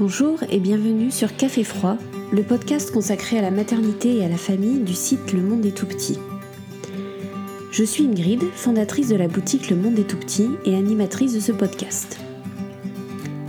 [0.00, 1.96] Bonjour et bienvenue sur Café Froid,
[2.30, 5.76] le podcast consacré à la maternité et à la famille du site Le Monde est
[5.76, 6.20] tout petit.
[7.72, 11.40] Je suis Ingrid, fondatrice de la boutique Le Monde est tout petit et animatrice de
[11.40, 12.16] ce podcast.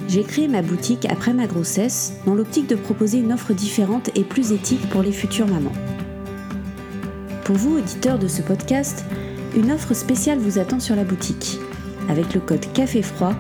[0.08, 4.24] J'ai créé ma boutique après ma grossesse dans l'optique de proposer une offre différente et
[4.24, 5.76] plus éthique pour les futures mamans.
[7.44, 9.06] Pour vous, auditeurs de ce podcast,
[9.56, 11.60] une offre spéciale vous attend sur la boutique.
[12.10, 13.36] Avec le code Café Froid,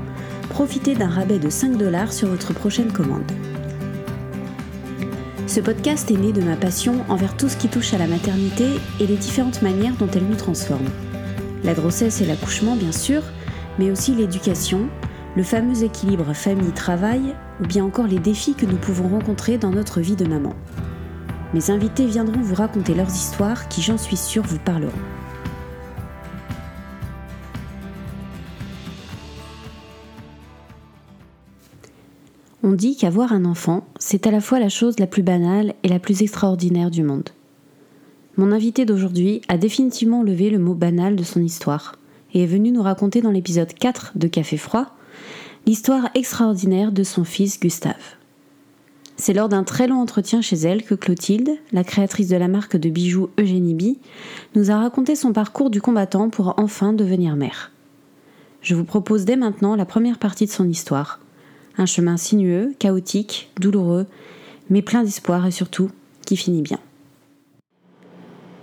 [0.59, 3.31] profitez d'un rabais de 5 dollars sur votre prochaine commande.
[5.48, 8.66] Ce podcast est né de ma passion envers tout ce qui touche à la maternité
[9.00, 10.90] et les différentes manières dont elle nous transforme.
[11.64, 13.23] La grossesse et l'accouchement, bien sûr,
[13.80, 14.90] mais aussi l'éducation,
[15.38, 20.02] le fameux équilibre famille-travail ou bien encore les défis que nous pouvons rencontrer dans notre
[20.02, 20.53] vie de maman.
[21.53, 24.91] Mes invités viendront vous raconter leurs histoires qui, j'en suis sûre, vous parleront.
[32.72, 35.88] On dit qu'avoir un enfant, c'est à la fois la chose la plus banale et
[35.88, 37.30] la plus extraordinaire du monde.
[38.38, 41.95] Mon invité d'aujourd'hui a définitivement levé le mot banal de son histoire
[42.31, 44.86] et est venu nous raconter dans l'épisode 4 de Café Froid
[45.66, 47.95] l'histoire extraordinaire de son fils Gustave.
[49.17, 52.78] C'est lors d'un très long entretien chez elle que Clotilde, la créatrice de la marque
[52.78, 53.97] de bijoux Eugénie B,
[54.53, 57.72] nous a raconté son parcours du combattant pour enfin devenir mère.
[58.62, 61.19] Je vous propose dès maintenant la première partie de son histoire.
[61.80, 64.05] Un chemin sinueux, chaotique, douloureux,
[64.69, 65.89] mais plein d'espoir et surtout
[66.25, 66.77] qui finit bien.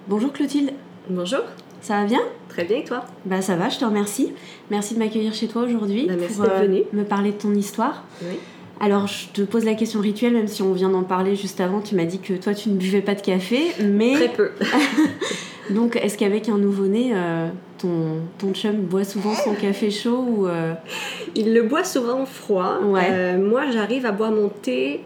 [0.07, 0.73] Bonjour Clotilde.
[1.09, 1.41] Bonjour.
[1.81, 2.21] Ça va bien?
[2.51, 3.07] Très bien et toi?
[3.25, 4.35] Bah ça va, je te remercie.
[4.71, 8.05] Merci de m'accueillir chez toi aujourd'hui Bah, merci pour euh, me parler de ton histoire.
[8.21, 8.37] Oui.
[8.81, 11.81] Alors je te pose la question rituelle, même si on vient d'en parler juste avant,
[11.81, 14.51] tu m'as dit que toi tu ne buvais pas de café, mais Très peu.
[15.71, 20.47] donc est-ce qu'avec un nouveau-né, euh, ton, ton chum boit souvent son café chaud ou
[20.47, 20.73] euh,
[21.35, 22.79] Il le boit souvent froid.
[22.85, 23.09] Ouais.
[23.11, 25.01] Euh, moi, j'arrive à boire mon thé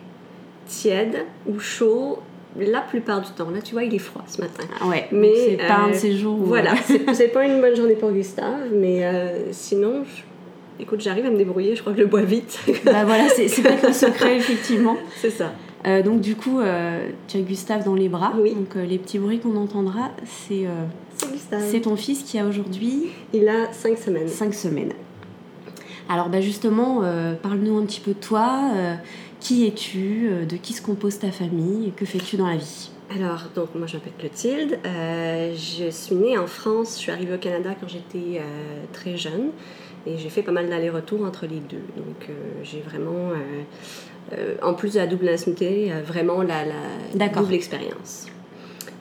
[0.66, 2.18] tiède ou chaud
[2.58, 3.50] la plupart du temps.
[3.50, 4.64] Là, tu vois, il est froid ce matin.
[4.80, 6.72] ah ouais, Mais, c'est pas un de ces jours où Voilà,
[7.12, 9.04] c'est pas une bonne journée pour Gustave, mais
[9.52, 11.76] sinon, je- écoute, j'arrive à me débrouiller.
[11.76, 12.58] Je crois que je le bois vite.
[12.84, 14.96] bah voilà, c'est c'est peut-être le secret effectivement.
[15.16, 15.52] c'est ça.
[15.86, 18.54] Euh, donc du coup, euh, tu as Gustave dans les bras, Oui.
[18.54, 20.66] donc euh, les petits bruits qu'on entendra, c'est
[21.16, 21.62] C'est Gustave.
[21.70, 24.28] c'est ton fils qui a aujourd'hui Il a 5 semaines.
[24.28, 24.92] 5 semaines.
[26.08, 27.02] Alors bah justement,
[27.42, 28.72] parle-nous un petit peu de toi.
[29.38, 32.90] qui es-tu De qui se compose ta famille et Que fais-tu dans la vie?
[33.14, 34.78] Alors, donc moi je m'appelle Clotilde.
[34.84, 36.94] Je suis née en France.
[36.96, 38.40] Je suis arrivée au Canada quand j'étais
[38.92, 39.50] très jeune.
[40.06, 41.84] Et j'ai fait pas mal d'allers-retours entre les deux.
[41.96, 42.28] Donc
[42.64, 43.30] j'ai vraiment,
[44.32, 46.72] euh, euh, en plus de la double nationalité, euh, vraiment la, la
[47.14, 47.42] D'accord.
[47.42, 48.26] double expérience.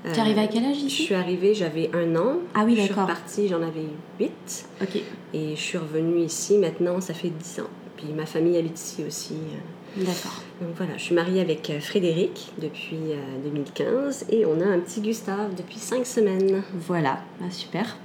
[0.05, 2.37] Tu es arrivée à quel âge Je ici suis arrivée, j'avais un an.
[2.55, 3.03] Ah oui, Je suis d'accord.
[3.03, 3.83] repartie, j'en avais
[4.19, 4.65] huit.
[4.81, 5.01] Ok,
[5.33, 7.67] Et je suis revenue ici maintenant, ça fait dix ans.
[7.97, 9.33] Puis ma famille habite ici aussi.
[9.33, 10.41] euh, d'accord.
[10.61, 14.79] donc voilà, je suis mariée avec euh, Frédéric depuis euh, 2015 et on a un
[14.79, 16.63] petit Gustave depuis 5 semaines.
[16.87, 17.97] Voilà, ah, super.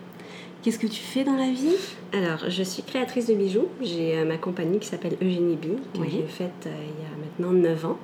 [0.64, 1.74] Qu'est-ce que tu fais dans la vie?
[2.14, 3.66] Alors, je suis créatrice de bijoux.
[3.82, 6.08] J'ai euh, ma compagnie qui s'appelle Eugénie B, que Oui.
[6.10, 7.98] j'ai faite euh, il y a maintenant 9 ans.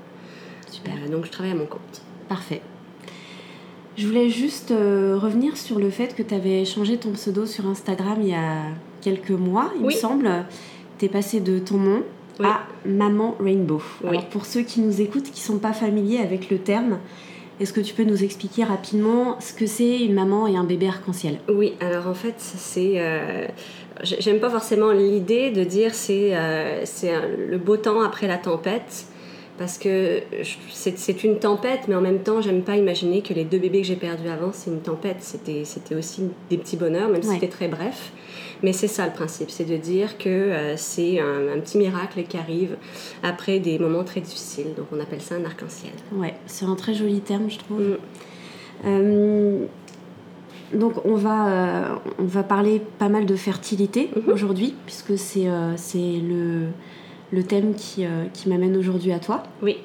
[0.71, 2.03] Super, Euh, donc je travaille à mon compte.
[2.29, 2.61] parfait.
[3.97, 8.19] Je voulais juste revenir sur le fait que tu avais changé ton pseudo sur Instagram
[8.23, 8.63] il y a
[9.03, 10.31] quelques mois, il me semble.
[10.99, 12.03] Tu es passé de ton nom
[12.39, 12.47] Oui.
[12.47, 13.83] à Maman Rainbow.
[14.05, 14.11] Oui.
[14.11, 16.99] Alors pour ceux qui nous écoutent, qui sont pas familiers avec le terme,
[17.61, 20.89] est-ce que tu peux nous expliquer rapidement ce que c'est une maman et un bébé
[20.89, 21.39] arc-en-ciel?
[21.49, 22.95] Oui, alors en fait, c'est.
[22.97, 23.47] euh,
[24.03, 26.83] j'ai- J'aime pas forcément l'idée de dire c'est euh,
[27.51, 29.05] le beau temps après la tempête.
[29.61, 30.23] Parce que
[30.71, 33.87] c'est une tempête, mais en même temps, j'aime pas imaginer que les deux bébés que
[33.87, 35.19] j'ai perdus avant, c'est une tempête.
[35.21, 38.11] C'était aussi des petits bonheurs, même si c'était très bref.
[38.63, 42.23] Mais c'est ça le principe, c'est de dire que euh, c'est un, un petit miracle
[42.23, 42.77] qui arrive
[43.23, 44.69] après des moments très difficiles.
[44.79, 45.93] Donc on appelle ça un arc-en-ciel.
[46.13, 47.81] Ouais, c'est un très joli terme, je trouve.
[47.81, 47.97] Mm.
[48.87, 49.65] Euh,
[50.73, 54.33] donc on va, euh, on va parler pas mal de fertilité Mhm.
[54.33, 56.69] aujourd'hui, puisque c'est c'est le,
[57.33, 59.43] le thème qui, euh, qui m'amène aujourd'hui à toi.
[59.63, 59.79] Oui.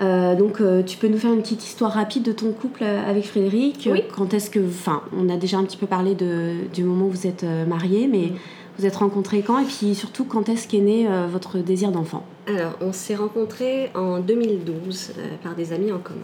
[0.00, 3.08] Euh, donc euh, tu peux nous faire une petite histoire rapide de ton couple euh,
[3.08, 4.02] avec Frédéric Oui.
[4.16, 4.58] Quand est-ce que...
[4.60, 8.08] Enfin, on a déjà un petit peu parlé de, du moment où vous êtes mariés,
[8.10, 8.36] mais Mhm.
[8.78, 9.58] vous êtes rencontrés quand?
[9.58, 12.24] Et puis surtout, quand est-ce qu'est né votre désir d'enfant?
[12.48, 16.20] Alors, on s'est rencontrés en 2012 euh, par des amis en commun.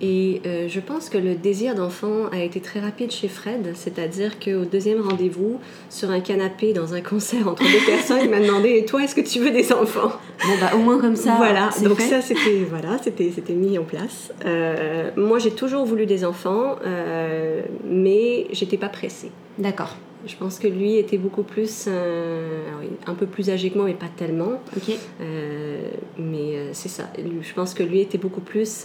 [0.00, 4.38] Et euh, je pense que le désir d'enfant a été très rapide chez Fred, c'est-à-dire
[4.38, 5.58] qu'au deuxième rendez-vous,
[5.90, 9.14] sur un canapé dans un concert entre deux personnes, il m'a demandé Et toi, est-ce
[9.16, 10.12] que tu veux des enfants?
[10.44, 12.08] Bon, bah au moins comme ça, Voilà, donc fait.
[12.08, 12.96] ça c'était voilà,
[13.50, 14.32] mis en place.
[14.46, 19.30] Euh, moi, j'ai toujours voulu des enfants, euh, mais j'étais pas pressée.
[19.58, 19.96] D'accord.
[20.26, 21.86] Je pense que lui était beaucoup plus.
[21.88, 24.60] euh, il- un peu plus âgé que moi, mais pas tellement.
[24.76, 24.94] Ok.
[25.20, 25.80] Euh,
[26.18, 27.04] mais euh, c'est ça.
[27.16, 28.82] Je pense que lui était beaucoup plus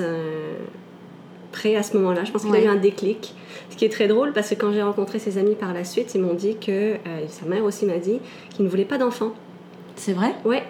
[1.53, 2.25] prêt à ce moment-là.
[2.25, 2.59] Je pense qu'il Ouais.
[2.59, 3.33] a eu un déclic.
[3.69, 6.13] Ce qui est très drôle parce que quand j'ai rencontré ses amis par la suite,
[6.15, 6.71] ils m'ont dit que.
[6.71, 6.97] euh,
[7.29, 8.19] sa mère aussi m'a dit
[8.53, 9.31] qu'il ne voulait pas d'enfant.
[9.95, 10.33] C'est vrai?
[10.43, 10.63] Ouais.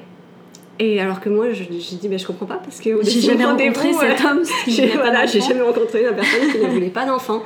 [0.79, 3.01] Et alors que moi, je- j'ai dit, mais je comprends pas parce que.
[3.03, 6.89] J'ai jamais rencontré cet homme j'ai voilà, j'ai jamais rencontré une personne qui ne voulait
[6.89, 7.41] pas d'enfant.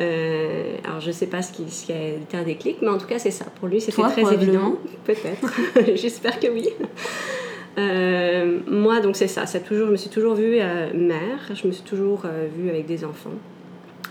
[0.00, 2.98] Euh, alors je sais pas ce qui, ce qui a été un déclic, mais en
[2.98, 3.46] tout cas c'est ça.
[3.58, 4.76] Pour lui c'était très évident.
[5.04, 5.52] Peut-être.
[5.96, 6.68] J'espère que oui.
[7.78, 9.46] Euh, moi donc c'est ça.
[9.46, 11.50] ça toujours, je me suis toujours vue euh, mère.
[11.54, 13.34] Je me suis toujours euh, vue avec des enfants.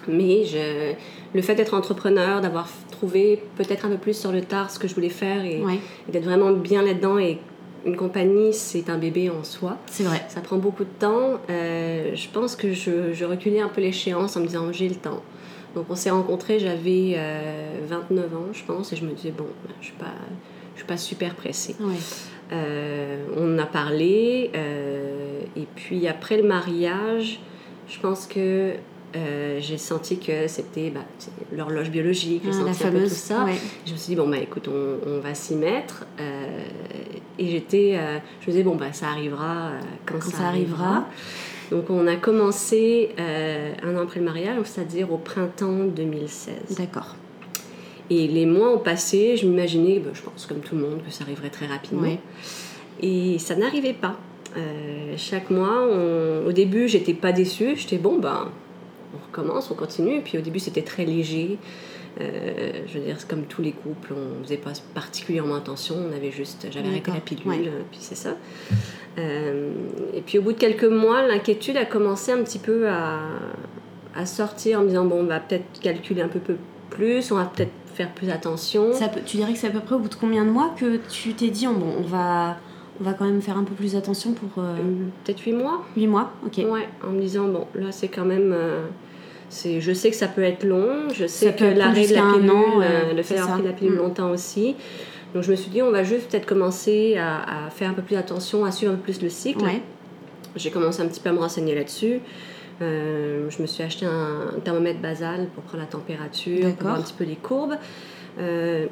[0.07, 0.93] Mais je,
[1.33, 4.87] le fait d'être entrepreneur, d'avoir trouvé peut-être un peu plus sur le tard ce que
[4.87, 7.39] je voulais faire et, Ouais, et d'être vraiment bien là-dedans et
[7.85, 9.77] une compagnie c'est un bébé en soi.
[9.87, 10.23] c'est vrai.
[10.29, 11.39] Ça prend beaucoup de temps.
[11.49, 15.21] Je pense que je, je reculais un peu l'échéance en me disant j'ai le temps.
[15.77, 19.45] Donc on s'est rencontrés, j'avais euh, 29 ans, je pense, et je me disais bon,
[19.79, 20.13] je suis pas,
[20.73, 21.75] je suis pas super pressée.
[21.79, 21.93] Ouais.
[22.51, 27.39] Euh, on a parlé, euh, et puis après le mariage,
[27.89, 28.73] je pense que
[29.15, 31.01] euh, j'ai senti que c'était bah,
[31.51, 33.09] l'horloge biologique, Ah, la senti un peu fameuse.
[33.09, 33.43] tout ça.
[33.45, 33.55] ouais.
[33.85, 36.05] Je me suis dit, bon, bah écoute, on, on va s'y mettre.
[37.39, 37.97] Et j'étais,
[38.41, 39.71] je me disais, bon, bah ça arrivera
[40.05, 40.83] quand, Quand ça, ça arrivera.
[40.85, 41.07] arrivera.
[41.71, 46.77] Donc on a commencé un an après le mariage, c'est-à-dire au printemps 2016.
[46.77, 47.15] D'accord.
[48.09, 51.11] Et les mois ont passé, je m'imaginais, bah, je pense comme tout le monde, que
[51.11, 52.03] ça arriverait très rapidement.
[52.03, 52.19] Ouais.
[53.01, 54.17] Et ça n'arrivait pas.
[54.55, 57.75] Euh, chaque mois, on- au début, j'étais pas déçue.
[57.75, 58.49] J'étais bon, ben,
[59.13, 60.21] on recommence, on continue.
[60.21, 61.57] Puis au début, c'était très léger.
[62.19, 65.95] Euh, je veux dire, comme tous les couples, on faisait pas particulièrement attention.
[66.09, 67.61] On avait juste, j'avais arrêté la pilule, ouais.
[67.67, 68.35] euh, puis c'est ça.
[69.19, 69.69] Euh,
[70.15, 73.19] et puis au bout de quelques mois, l'inquiétude a commencé un petit peu à,
[74.15, 76.55] à sortir en me disant bon, on va peut-être calculer un peu, peu
[76.89, 78.93] plus, on va peut-être faire plus attention.
[78.93, 80.73] Ça peut- tu dirais que c'est à peu près au bout de combien de mois
[80.77, 82.57] que tu t'es dit, oh, bon, on va,
[83.01, 84.75] on va quand même faire un peu plus attention pour Euh,
[85.23, 85.83] Peut-être huit mois.
[85.95, 86.57] 8 mois Ok.
[86.57, 88.51] Ouais, en me disant, bon, là, c'est quand même.
[88.53, 88.85] euh,
[89.49, 92.21] c'est, je sais que ça peut être long, je sais Ça que l'arrêt de jusqu'à
[92.25, 94.75] la pilule, an, euh, euh, le fait d'avoir la pilule longtemps aussi.
[95.33, 98.01] Donc je me suis dit, on va juste peut-être commencer à, à faire un peu
[98.01, 99.63] plus attention, à suivre un peu plus le cycle.
[99.63, 99.81] Ouais.
[100.57, 102.19] J'ai commencé un petit peu à me renseigner là-dessus.
[102.81, 107.01] Euh, je me suis acheté un, thermomètre basal pour prendre la température, pour voir un
[107.01, 107.75] petit peu les courbes.
[108.39, 108.85] Euh,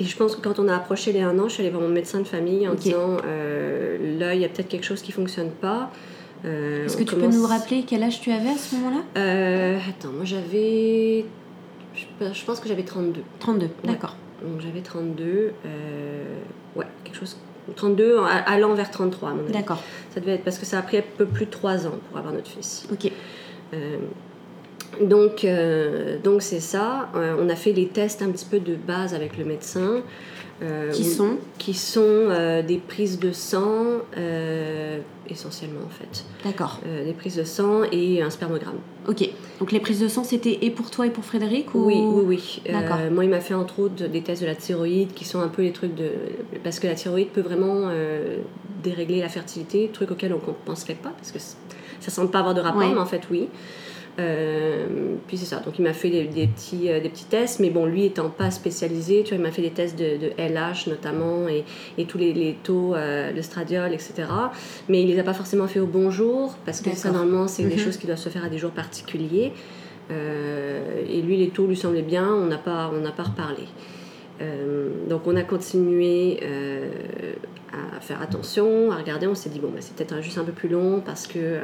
[0.00, 1.82] et je pense que quand on a approché les 1 an, je suis allée voir
[1.82, 5.12] mon médecin de famille en disant euh, là, il y a peut-être quelque chose qui
[5.12, 5.90] fonctionne pas.
[6.44, 9.78] Euh, Est-ce que tu commence- peux nous rappeler quel âge tu avais à ce moment-là?
[9.88, 11.24] Attends, moi j'avais.
[11.94, 13.20] Je pense que j'avais 32.
[13.38, 14.16] 32, d'accord.
[14.42, 15.52] Donc j'avais 32.
[15.64, 16.24] euh,
[16.74, 17.36] Ouais, quelque chose.
[17.76, 19.52] 32 en- allant vers 33 à mon avis.
[19.52, 19.82] D'accord,
[20.14, 22.18] Ça devait être parce que ça a pris un peu plus de 3 ans pour
[22.18, 22.86] avoir notre fils.
[22.92, 23.10] ok.
[23.74, 23.96] Euh,
[25.00, 27.08] donc, euh, donc c'est ça.
[27.16, 30.02] Euh, on a fait les tests un petit peu de base avec le médecin.
[30.62, 33.74] Euh, Qui où- sont Qui sont euh, des prises de sang,
[34.16, 34.98] euh,
[35.28, 36.24] essentiellement en fait.
[36.44, 38.78] D'accord, des prises de sang et un spermogramme.
[39.08, 39.28] ok.
[39.60, 41.84] Donc les prises de sang, c'était et pour toi et pour Frédéric ou...
[41.86, 42.62] Oui, oui, oui.
[42.72, 42.98] D'accord.
[43.12, 45.62] moi, il m'a fait entre autres des tests de la thyroïde qui sont un peu
[45.62, 46.10] les trucs de.
[46.64, 47.88] Parce que la thyroïde peut vraiment
[48.82, 52.54] dérégler la fertilité, truc auquel on ne penserait pas, parce que ça semble pas avoir
[52.54, 52.92] de rapport, Ouais.
[52.92, 53.48] mais en fait, oui.
[54.18, 54.86] Euh,
[55.26, 57.70] puis c'est ça, donc il m'a fait des, des petits, euh, des petits tests, mais
[57.70, 60.86] bon, lui étant pas spécialisé, tu vois, il m'a fait des tests de, de LH
[60.88, 61.64] notamment et,
[61.96, 64.24] et tous les, les taux, euh, le stradiol, etc.
[64.90, 67.62] Mais il les a pas forcément fait au bon jour, parce que ça, normalement, c'est
[67.64, 67.78] des Mhm.
[67.78, 69.52] choses qui doivent se faire à des jours particuliers.
[70.10, 73.62] Euh, et lui, les taux lui semblaient bien, on n'a pas, on n'a pas reparlé.
[74.40, 76.90] Euh, donc on a continué euh,
[77.96, 79.26] à faire attention, à regarder.
[79.26, 81.60] On s'est dit bon, bah, c'est peut-être juste un peu plus long parce que euh,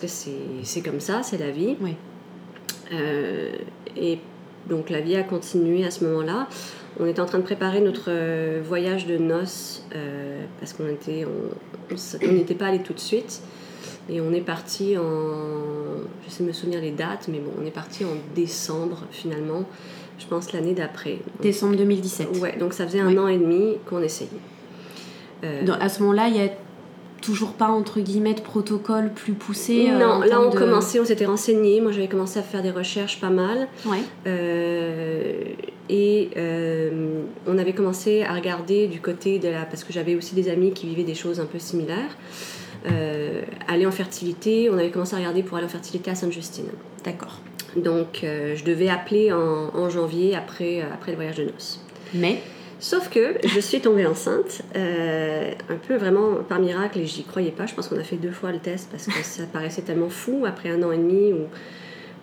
[0.00, 0.30] parce que
[0.62, 1.76] c'est comme ça, c'est la vie.
[1.80, 1.94] Oui.
[2.92, 3.52] Euh,
[3.96, 4.18] et
[4.68, 6.48] donc la vie a continué à ce moment-là.
[7.00, 11.24] On était en train de préparer notre euh, voyage de noces euh, parce qu'on était
[11.26, 11.94] on-
[12.26, 13.42] on n'était pas allé tout de suite.
[14.08, 15.02] Et on est parti en.
[16.24, 19.64] J'essaie de me souvenir les dates, mais bon, on est parti en décembre finalement,
[20.18, 21.18] je pense l'année d'après.
[21.40, 22.38] Décembre 2017.
[22.40, 23.18] Ouais, donc ça faisait un Oui.
[23.18, 24.30] an et demi qu'on essayait.
[25.44, 26.48] Euh, Donc, à ce moment-là, il y a
[27.22, 31.04] toujours pas, entre guillemets, de protocole plus poussé euh, non, là on de- commençait, on
[31.06, 31.80] s'était renseigné.
[31.80, 33.68] Moi j'avais commencé à faire des recherches pas mal.
[33.86, 35.44] Ouais, Euh,
[35.88, 39.64] et euh, on avait commencé à regarder du côté de la.
[39.64, 42.16] Parce que j'avais aussi des amis qui vivaient des choses un peu similaires.
[43.68, 46.66] Aller en fertilité, on avait commencé à regarder pour aller en fertilité à Sainte-Justine.
[47.04, 47.38] d'accord.
[47.76, 51.80] Donc je devais appeler en, en janvier après, après le voyage de noces.
[52.12, 52.42] Mais,
[52.82, 57.52] Sauf que je suis tombée enceinte, euh, un peu vraiment par miracle, et j'y croyais
[57.52, 57.64] pas.
[57.64, 60.42] Je pense qu'on a fait deux fois le test parce que ça paraissait tellement fou
[60.48, 61.46] après un an et demi où,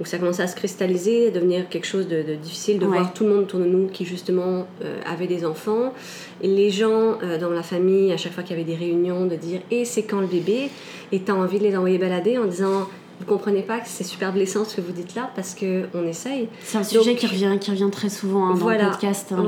[0.01, 3.23] où ça commençait à se cristalliser, à devenir quelque chose de, difficile, de voir tout
[3.23, 4.67] le monde autour de nous qui justement
[5.05, 5.93] avait des enfants.
[6.41, 9.37] Et les gens dans la famille, à chaque fois qu'il y avait des réunions, de
[9.37, 10.69] dire Et c'est quand le bébé
[11.13, 12.89] Et tu as envie de les envoyer balader en disant
[13.19, 16.07] vous comprenez pas que c'est super blessant ce que vous dites là parce que on
[16.07, 16.47] essaye.
[16.63, 19.45] C'est un sujet qui revient qui revient très souvent hein, dans le podcast, hein,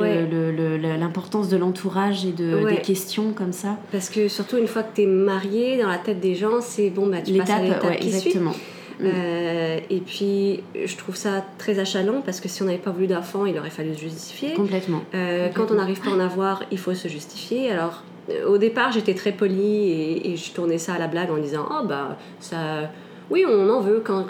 [1.00, 3.78] l'importance de l'entourage et de, des questions comme ça.
[3.92, 6.90] Parce que surtout une fois que tu es marié, dans la tête des gens, c'est
[6.90, 8.52] bon bah tu passes à l'étape qui exactement.
[8.52, 8.62] Suit.
[9.04, 13.08] Euh, et puis, je trouve ça très achalant parce que si on n'avait pas voulu
[13.08, 14.54] d'enfant, il aurait fallu se justifier.
[14.54, 15.02] Complètement.
[15.16, 17.72] Euh, quand on n'arrive pas à en avoir, il faut se justifier.
[17.72, 18.04] Alors,
[18.48, 21.68] au départ, j'étais très polie et, et, je tournais ça à la blague en disant
[21.72, 22.92] Oh, bah, ça
[23.32, 24.26] oui, on en veut quand,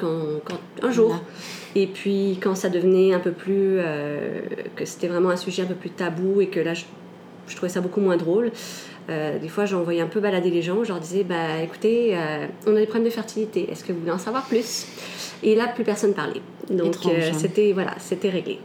[0.81, 1.19] un jour.
[1.75, 4.41] Et puis quand ça devenait un peu plus, euh,
[4.75, 6.85] que c'était vraiment un sujet un peu plus tabou et que là je,
[7.55, 8.51] trouvais ça beaucoup moins drôle,
[9.09, 12.45] euh, des fois j'envoyais un peu balader les gens, je leur disais, bah écoutez, euh,
[12.67, 14.85] on a des problèmes de fertilité, est-ce que vous voulez en savoir plus?
[15.43, 16.41] Et là plus personne parlait.
[16.69, 17.31] Donc hein.
[17.37, 18.59] c'était voilà, c'était réglé.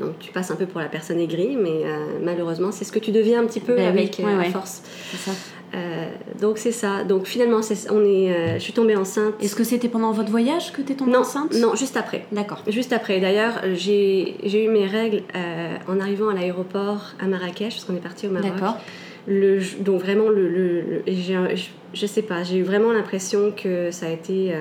[0.00, 1.84] Donc tu passes un peu pour la personne aigrie, mais
[2.22, 4.82] malheureusement c'est ce que tu deviens un petit peu ben avec la force.
[5.16, 5.30] Ça.
[5.76, 6.06] Euh,
[6.40, 7.04] donc c'est ça.
[7.04, 9.34] Donc finalement, on est, euh, je suis tombée enceinte.
[9.42, 11.54] Est-ce que c'était pendant votre voyage que tu es tombée enceinte?
[11.54, 12.24] Non, juste après.
[12.32, 12.62] D'accord.
[12.66, 13.20] Juste après.
[13.20, 18.00] D'ailleurs, j'ai eu mes règles euh, en arrivant à l'aéroport à Marrakech, parce qu'on est
[18.00, 18.52] parti au Maroc.
[18.52, 18.76] D'accord.
[19.80, 24.10] Donc vraiment, le, le, je, je sais pas, j'ai eu vraiment l'impression que ça a
[24.10, 24.54] été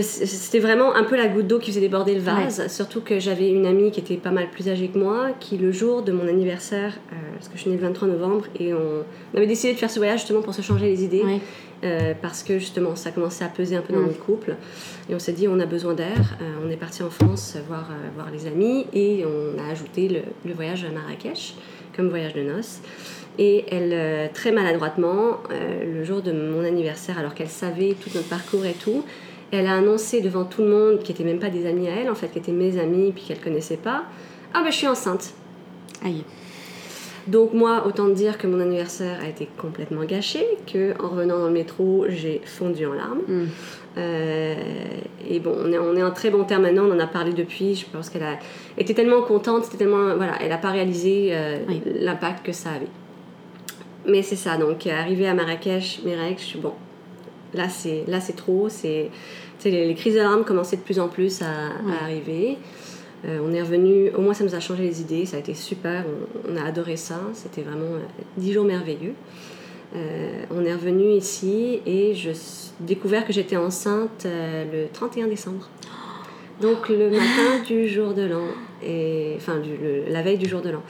[0.00, 2.66] c'était vraiment un peu la goutte d'eau qui faisait déborder le vase.
[2.68, 5.70] Surtout que j'avais une amie qui était pas mal plus âgée que moi, qui le
[5.70, 9.04] jour de mon anniversaire, euh, parce que je suis née le 23 novembre, et on,
[9.36, 11.22] avait décidé de faire ce voyage justement pour se changer les idées,
[11.84, 14.06] euh, parce que justement ça commençait à peser un peu dans mm.
[14.06, 14.56] notre couple.
[15.10, 16.38] Et on s'est dit on a besoin d'air.
[16.40, 20.20] Euh, on est parti en France voir, voir les amis, et on a ajouté le,
[20.46, 21.54] le, voyage à Marrakech
[21.94, 22.80] comme voyage de noces.
[23.38, 28.66] Et elle, très maladroitement, le jour de mon anniversaire, alors qu'elle savait tout notre parcours
[28.66, 29.04] et tout,
[29.52, 32.10] elle a annoncé devant tout le monde, qui n'étaient même pas des amis à elle,
[32.10, 34.04] en fait, qui étaient mes amis, puis qu'elle connaissait pas,
[34.54, 35.34] ah ben je suis enceinte.
[36.04, 36.24] Aïe.
[37.28, 41.46] Donc moi, autant dire que mon anniversaire a été complètement gâché, que en revenant dans
[41.46, 43.20] le métro, j'ai fondu en larmes.
[43.28, 43.46] Hmm.
[43.98, 44.54] Euh,
[45.28, 47.32] et bon, on est, on est en très bon terme maintenant, on en a parlé
[47.32, 48.38] depuis, je pense qu'elle a
[48.78, 50.16] été tellement contente, c'était tellement...
[50.16, 51.58] Voilà, elle n'a pas réalisé euh,
[52.00, 52.88] l'impact que ça avait.
[54.06, 56.72] Mais c'est ça, donc arrivé à Marrakech, règles, je suis bon,
[57.54, 59.10] là c'est là c'est trop c'est
[59.70, 61.70] les, crises d'alarme commençaient de plus en plus à,
[62.02, 62.58] arriver.
[63.24, 65.54] Euh, on est revenu, au moins ça nous a changé les idées, ça a été
[65.54, 66.04] super,
[66.48, 68.00] on, a adoré ça, c'était vraiment euh,
[68.36, 69.14] dix jours merveilleux.
[69.94, 72.30] Euh, on est revenu ici et je
[72.80, 75.68] découvert que j'étais enceinte le 31 décembre.
[76.60, 78.46] Donc le matin du jour de l'an,
[78.82, 79.70] et enfin du,
[80.08, 80.82] la veille du jour de l'an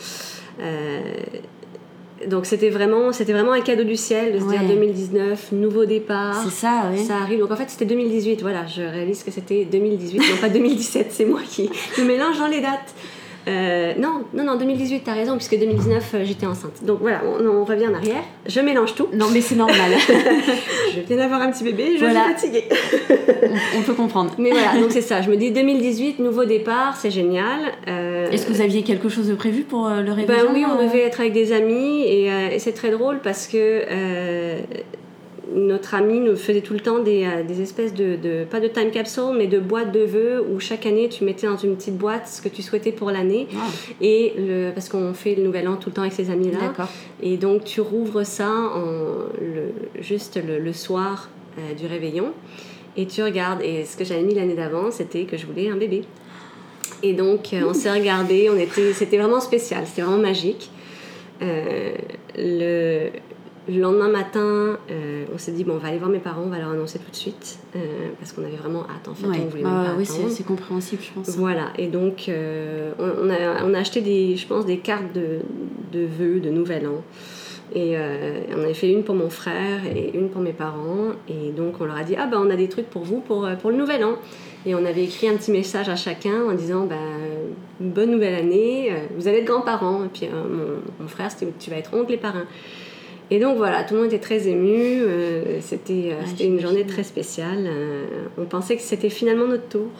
[2.28, 6.42] donc c'était vraiment, c'était vraiment un cadeau du ciel de se dire 2019, nouveau départ.
[6.44, 7.04] C'est ça, oui.
[7.04, 7.40] Ça arrive.
[7.40, 11.24] Donc en fait c'était 2018, voilà, je réalise que c'était 2018, non pas 2017, c'est
[11.24, 12.94] moi qui me mélange dans les dates.
[13.48, 16.84] Euh, non, non, non, 2018, t'as raison, puisque 2019, euh, j'étais enceinte.
[16.84, 18.22] Donc voilà, on, revient en arrière.
[18.46, 19.08] Je mélange tout.
[19.12, 19.92] Non, mais c'est normal.
[20.94, 22.64] je viens d'avoir un petit bébé, je suis fatiguée.
[23.76, 24.32] on, peut comprendre.
[24.38, 25.22] Mais voilà, donc c'est ça.
[25.22, 27.60] Je me dis 2018, nouveau départ, c'est génial.
[27.88, 30.82] Euh, Est-ce que vous aviez quelque chose de prévu pour le réveillon ben Oui, on
[30.82, 33.84] devait être avec des amis et, et c'est très drôle parce que
[35.54, 38.90] notre ami nous faisait tout le temps des, euh, des espèces de, pas de time
[38.90, 42.28] capsule, mais de boîtes de vœux où chaque année tu mettais dans une petite boîte
[42.28, 43.48] ce que tu souhaitais pour l'année.
[44.00, 46.72] Et le, parce qu'on fait le nouvel an tout le temps avec ces amis-là.
[47.22, 51.28] Et donc tu rouvres ça en, le, juste le, soir
[51.58, 52.32] euh, du réveillon
[52.96, 53.62] et tu regardes.
[53.62, 56.02] Et ce que j'avais mis l'année d'avant, c'était que je voulais un bébé.
[57.02, 60.70] Et donc euh, on s'est regardé, on était, c'était vraiment spécial, c'était vraiment magique.
[61.40, 63.10] le,
[63.68, 66.48] le lendemain matin, euh, on s'est dit, bon, on va aller voir mes parents, on
[66.48, 69.48] va leur annoncer tout de suite, euh, parce qu'on avait vraiment hâte, en fait, on
[69.48, 71.36] voulait ah Oui, c'est compréhensible, je pense.
[71.36, 75.40] Voilà, et donc, euh, on, a, on, a, acheté, des, je pense, des cartes de,
[75.92, 77.02] de vœux, de Nouvel An,
[77.74, 77.96] et
[78.54, 81.86] on avait fait une pour mon frère et une pour mes parents, et donc on
[81.86, 84.04] leur a dit, ah ben, on a des trucs pour vous pour, pour le Nouvel
[84.04, 84.16] An.
[84.64, 86.94] Et on avait écrit un petit message à chacun en disant bah,
[87.80, 90.04] bonne nouvelle année, vous allez être grands-parents.
[90.04, 92.44] Et puis mon, mon frère, c'était tu vas être oncle et parrain.
[93.32, 94.74] Et donc voilà, tout le monde était très ému.
[94.76, 97.64] Euh, c'était euh, c'était une journée très spéciale.
[97.66, 98.04] Euh,
[98.36, 99.90] on pensait que c'était finalement notre tour.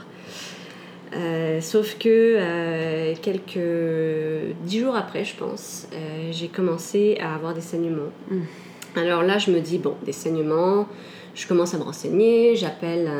[1.63, 5.89] sauf que quelques dix jours après, je pense,
[6.31, 8.13] j'ai commencé à avoir des saignements.
[8.31, 8.41] Mm.
[8.97, 10.87] Alors là, je me dis, bon, des saignements,
[11.35, 13.11] je commence à me renseigner, j'appelle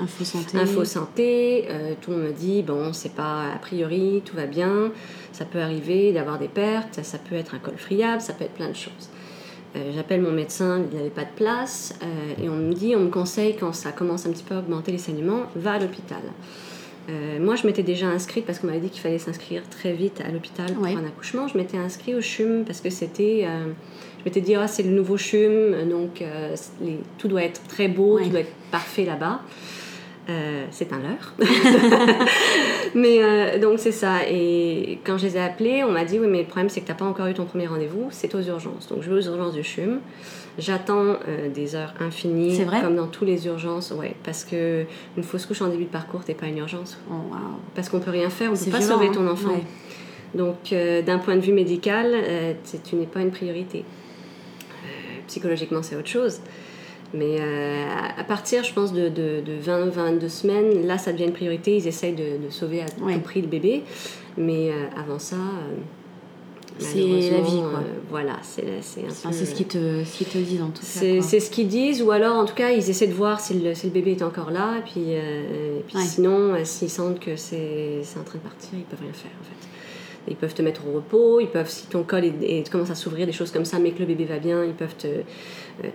[0.00, 0.56] Info Santé.
[0.56, 1.68] Info Santé
[2.00, 4.92] tout le monde me dit, bon, c'est pas a priori, tout va bien,
[5.32, 8.54] ça peut arriver d'avoir des pertes, ça peut être un col friable, ça peut être
[8.54, 9.08] plein de choses.
[9.94, 11.94] J'appelle mon médecin, il n'avait pas de place,
[12.42, 14.92] et on me dit, on me conseille quand ça commence un petit peu à augmenter
[14.92, 16.20] les saignements, va à l'hôpital.
[17.40, 20.30] moi, je m'étais déjà inscrite parce qu'on m'avait dit qu'il fallait s'inscrire très vite à
[20.30, 21.48] l'hôpital pour un accouchement.
[21.48, 23.46] Je m'étais inscrite au CHUM parce que c'était.
[24.18, 26.22] je m'étais dit, ah, c'est le nouveau CHUM, donc
[27.16, 29.40] tout doit être très beau, tout doit être parfait là-bas.
[30.28, 31.34] Euh, c'est un leurre.
[32.94, 34.28] mais euh, donc c'est ça.
[34.28, 36.86] Et quand je les ai appelés, on m'a dit oui, mais le problème c'est que
[36.86, 38.88] tu n'as pas encore eu ton premier rendez-vous, c'est aux urgences.
[38.88, 40.00] Donc je vais aux urgences du CHUM.
[40.58, 42.82] J'attends euh, des heures infinies, vrai?
[42.82, 44.84] comme dans toutes les urgences, ouais, parce que
[45.16, 46.98] une fausse couche en début de parcours, t'es pas une urgence.
[47.10, 47.14] Oh,
[47.74, 49.32] parce qu'on peut rien faire, on peut pas sauver ton hein.
[49.32, 49.60] enfant.
[50.34, 50.72] Donc
[51.04, 52.14] d'un point de vue médical,
[52.88, 53.84] tu n'es pas une priorité.
[55.26, 56.40] psychologiquement, c'est autre chose.
[57.14, 57.84] Mais euh,
[58.16, 61.76] à partir, je pense, de, de, 20-22 semaines, là, ça devient une priorité.
[61.76, 63.82] Ils essayent de, sauver à tout prix le bébé.
[64.38, 65.74] Mais euh, avant ça, euh,
[66.78, 67.82] c'est la vie, quoi.
[68.08, 71.20] voilà, c'est C'est ce qu'ils te, ce te disent, en tout cas.
[71.20, 73.74] C'est ce qu'ils disent, ou alors, en tout cas, ils essaient de voir si le,
[73.74, 74.78] si le bébé est encore là.
[74.78, 75.14] Et puis,
[75.86, 79.44] puis sinon, s'ils sentent que c'est en train de partir, ils peuvent rien faire, en
[79.44, 79.71] fait.
[80.28, 83.26] Ils peuvent te mettre au repos, ils peuvent, si ton col est, commence à s'ouvrir,
[83.26, 85.22] des choses comme ça, mais que le bébé va bien, ils peuvent euh,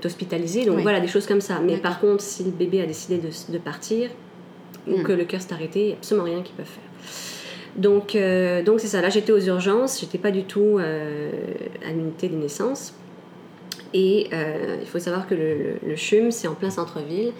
[0.01, 0.65] t'hospitaliser.
[0.65, 1.59] Donc voilà, des choses comme ça.
[1.59, 4.09] Mais par contre, si le bébé a décidé de, partir,
[4.85, 5.03] ou hmm.
[5.03, 6.83] que le cœur s'est arrêté, il n'y a absolument rien qu'ils peuvent faire.
[7.77, 9.01] Donc euh, donc c'est ça.
[9.01, 11.29] Là, j'étais aux urgences, j'étais pas du tout euh,
[11.87, 12.93] à l'unité des naissances.
[13.93, 17.31] Et il faut savoir que le, CHUM, c'est en plein centre-ville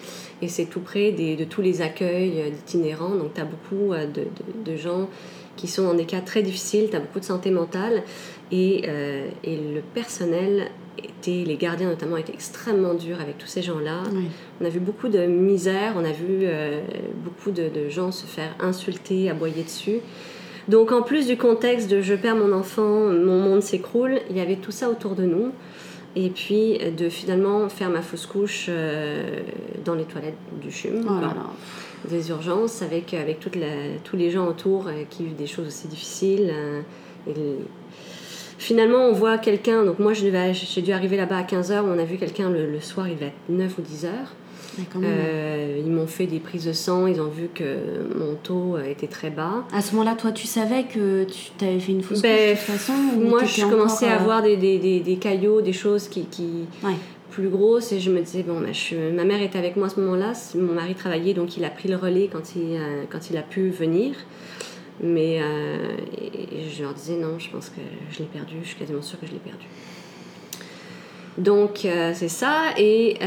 [0.42, 3.16] et c'est tout près de tous les accueils d'itinérants.
[3.16, 4.24] Donc, tu as beaucoup de,
[4.64, 5.10] de, gens
[5.58, 8.04] qui sont dans des cas très difficiles, tu as beaucoup de santé mentale
[8.52, 13.62] et, euh, et, le personnel était, les gardiens notamment, étaient extrêmement durs avec tous ces
[13.62, 14.04] gens-là.
[14.62, 16.82] On a vu beaucoup de misère, on a vu euh,
[17.26, 20.00] beaucoup de, de, gens se faire insulter, aboyer dessus.
[20.70, 24.42] Donc en plus du contexte de je perds mon enfant, mon monde s'écroule, il y
[24.42, 25.52] avait tout ça autour de nous.
[26.16, 29.42] Et puis de finalement faire ma fausse couche euh,
[29.86, 31.06] dans les toilettes du CHUM.
[31.08, 31.24] Oh
[32.06, 35.68] des urgences avec, avec toute la, tous les gens autour euh, qui vivent des choses
[35.68, 36.52] aussi difficiles.
[36.52, 36.82] Euh,
[37.28, 37.34] et
[38.58, 42.18] finalement, on voit quelqu'un, donc moi j'ai dû arriver là-bas à 15h, on a vu
[42.18, 44.10] quelqu'un le, soir, il va être 9 ou 10h.
[45.04, 47.64] Euh, ils m'ont fait des prises de sang, ils ont vu que
[48.16, 49.66] mon taux était très bas.
[49.74, 52.72] À ce moment-là, toi, tu savais que tu avais fait une fausse ben, couche de
[52.74, 56.26] toute façon Moi, je commençais à avoir des, des, des, des, caillots, des choses qui,
[56.26, 56.68] qui,
[57.30, 58.68] plus grosse et je me disais bon bah,
[59.14, 60.34] ma mère était avec moi à ce moment-là.
[60.56, 63.42] Mon mari travaillait donc il a pris le relais quand il euh, quand il a
[63.42, 64.16] pu venir.
[65.02, 65.96] Mais euh,
[66.70, 69.28] je leur disais non je pense que je l'ai perdu je suis quasiment sûre que
[69.28, 69.66] je l'ai perdu.
[71.38, 72.74] Donc euh, c'est ça.
[72.78, 73.18] Et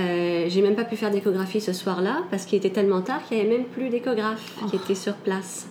[0.48, 3.44] j'ai même pas pu faire d'échographie ce soir-là parce qu'il était tellement tard qu'il n'y
[3.44, 4.80] avait même plus d'échographe qui oh.
[4.82, 5.68] était sur place.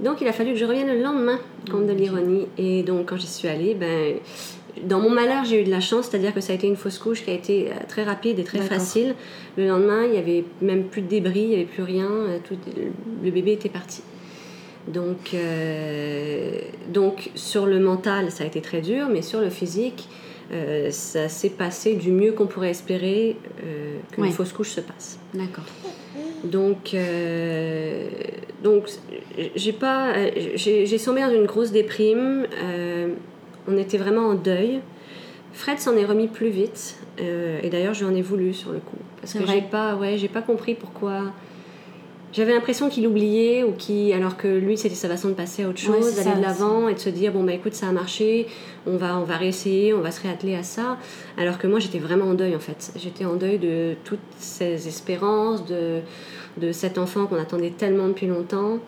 [0.00, 1.38] Donc il a fallu que je revienne le lendemain
[1.70, 2.46] compte de l'ironie.
[2.56, 4.16] Et donc quand j'y suis allée ben
[4.84, 6.98] dans mon malheur, j'ai eu de la chance, c'est-à-dire que ça a été une fausse
[6.98, 9.14] couche qui a été euh, très rapide et très facile.
[9.56, 12.38] Le lendemain, il n'y avait même plus de débris, il n'y avait plus rien, euh,
[12.46, 12.56] tout,
[13.22, 14.02] le bébé était parti.
[14.86, 20.08] Donc, euh, donc, sur le mental, ça a été très dur, mais sur le physique,
[20.90, 23.36] ça s'est passé du mieux qu'on pourrait espérer
[24.12, 25.18] qu'une fausse couche se passe.
[25.34, 25.64] D'accord.
[26.42, 26.96] Donc,
[28.64, 28.88] donc
[29.56, 30.14] j'ai pas,
[30.54, 32.46] j'ai sombré dans une grosse déprime
[33.66, 34.80] on était vraiment en deuil.
[35.52, 36.96] Fred s'en est remis plus vite.
[37.20, 38.98] Euh, et d'ailleurs, je lui en ai voulu sur le coup.
[39.20, 41.22] Parce que j'ai pas, ouais, j'ai pas compris pourquoi.
[42.32, 45.68] J'avais l'impression qu'il oubliait, ou qui, alors que lui, c'était sa façon de passer à
[45.68, 48.46] autre chose, d'aller de l'avant et de se dire bon, bah écoute, ça a marché,
[48.86, 50.98] on va, on va réessayer, on va se réatteler à ça.
[51.38, 52.92] Alors que moi, j'étais vraiment en deuil en fait.
[52.96, 56.00] J'étais en deuil de toutes ces espérances, de,
[56.58, 58.78] de cet enfant qu'on attendait tellement depuis longtemps.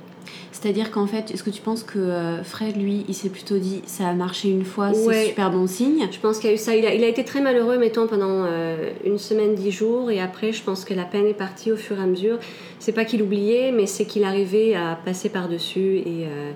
[0.53, 3.83] C'est-à-dire qu'en fait, est-ce que tu penses que euh, Fred, lui, il s'est plutôt dit
[3.87, 6.07] ça a marché une fois, c'est super bon signe?
[6.11, 6.77] Je pense qu'il y a eu ça.
[6.77, 10.11] Il a, il a été très malheureux, mettons, pendant euh, une semaine, dix jours.
[10.11, 12.39] Et après, je pense que la peine est partie au fur et à mesure.
[12.79, 16.53] C'est pas qu'il oubliait, mais c'est qu'il arrivait à passer par-dessus et, euh,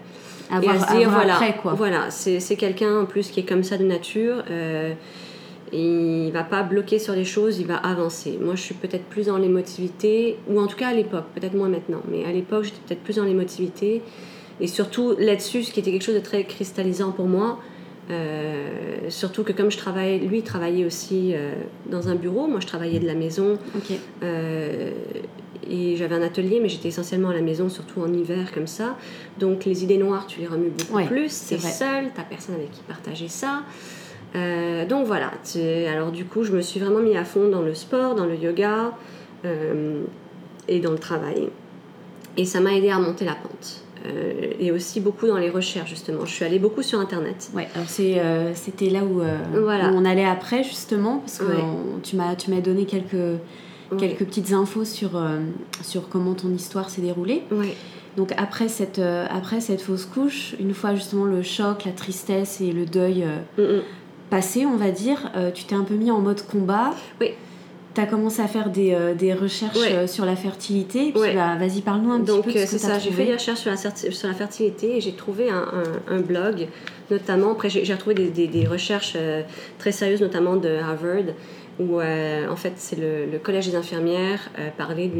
[0.51, 1.73] à, se dire voilà, quoi.
[1.73, 4.45] voilà c'est quelqu'un en plus qui est comme ça de nature
[5.75, 8.39] il va pas bloquer sur les choses, il va avancer.
[8.41, 11.69] Moi, je suis peut-être plus dans l'émotivité, ou en tout cas à l'époque, peut-être moins
[11.69, 14.03] maintenant, mais à l'époque, j'étais peut-être plus dans l'émotivité.
[14.61, 17.59] Et surtout là-dessus, ce qui était quelque chose de très cristallisant pour moi,
[18.11, 21.55] euh, surtout que comme je travaillais, lui travaillait aussi euh,
[21.87, 23.59] dans un bureau, moi je travaillais de la maison.
[24.23, 24.91] Euh,
[25.69, 28.99] et j'avais un atelier, mais j'étais essentiellement à la maison, surtout en hiver comme ça.
[29.39, 31.53] Donc les idées noires, tu les remues beaucoup plus.
[31.53, 33.63] Es seul, tu personne avec qui partager ça.
[34.37, 35.31] Euh, donc voilà,
[35.88, 38.37] alors du coup, je me suis vraiment mis à fond dans le sport, dans le
[38.37, 38.92] yoga
[39.44, 40.03] euh,
[40.68, 41.51] et dans le travail.
[42.37, 43.83] Et ça m'a aidé à remonter la pente.
[44.07, 46.27] Euh, et aussi beaucoup dans les recherches justement.
[46.27, 47.51] Je suis allée beaucoup sur Internet.
[47.55, 49.23] Ouais, alors c'était là où,
[49.55, 51.44] on allait après justement, parce que
[52.03, 53.40] tu, m'as, tu m'as donné quelques,
[53.99, 55.23] quelques petites infos sur,
[55.83, 57.44] sur comment ton histoire s'est déroulée.
[57.51, 57.75] Ouais.
[58.18, 62.73] Donc après cette, après cette fausse couche, une fois justement le choc, la tristesse et
[62.73, 63.25] le deuil
[63.57, 63.83] mm, mm.
[64.35, 66.92] Passé, on va dire, tu t'es un peu mis en mode combat.
[67.20, 67.33] Oui
[67.94, 71.12] tu as commencé à faire des, euh, des recherches euh, sur la fertilité.
[71.12, 72.59] Puis bah, vas-y, parle-nous un Donc, petit peu.
[72.61, 75.49] Donc, c'est ça, j'ai fait des recherches sur la, sur la fertilité et j'ai trouvé
[75.51, 75.66] un,
[76.09, 76.66] un, blog,
[77.11, 77.53] notamment.
[77.53, 79.42] Après, j'ai retrouvé des, des, des recherches euh,
[79.79, 81.35] très sérieuses, notamment de Harvard,
[81.81, 85.11] où en fait, c'est le, le, Collège des infirmières parlait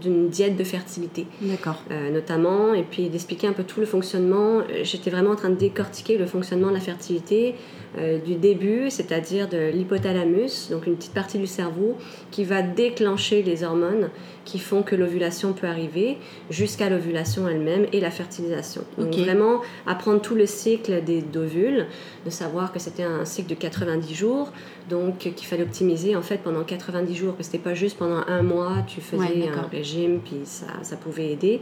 [0.00, 1.26] d'une diète de fertilité.
[1.40, 1.82] D'accord.
[2.12, 4.62] notamment, et puis d'expliquer un peu tout le fonctionnement.
[4.82, 7.54] J'étais vraiment en train de décortiquer le fonctionnement de la fertilité
[7.98, 11.96] euh, du début, c'est-à-dire de l'hypothalamus, donc une petite partie du cerveau
[12.30, 14.10] qui va déclencher les hormones
[14.44, 16.16] qui font que l'ovulation peut arriver
[16.48, 18.82] jusqu'à l'ovulation elle-même et la fertilisation.
[18.98, 21.86] Donc vraiment apprendre tout le cycle des ovules,
[22.24, 24.52] de savoir que c'était un cycle de 90 jours,
[24.88, 28.42] donc qu'il fallait optimiser en fait pendant 90 jours, que c'était pas juste pendant un
[28.42, 31.60] mois tu faisais un régime puis ça, ça pouvait aider.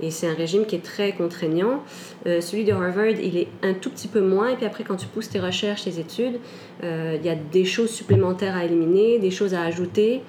[0.00, 1.82] Et c'est un régime qui est très contraignant.
[2.26, 4.48] Euh, celui de Harvard, il est un tout petit peu moins.
[4.48, 6.40] Et puis après, quand tu pousses tes recherches, tes études,
[6.82, 10.22] euh, il y a des choses supplémentaires à éliminer, des choses à ajouter.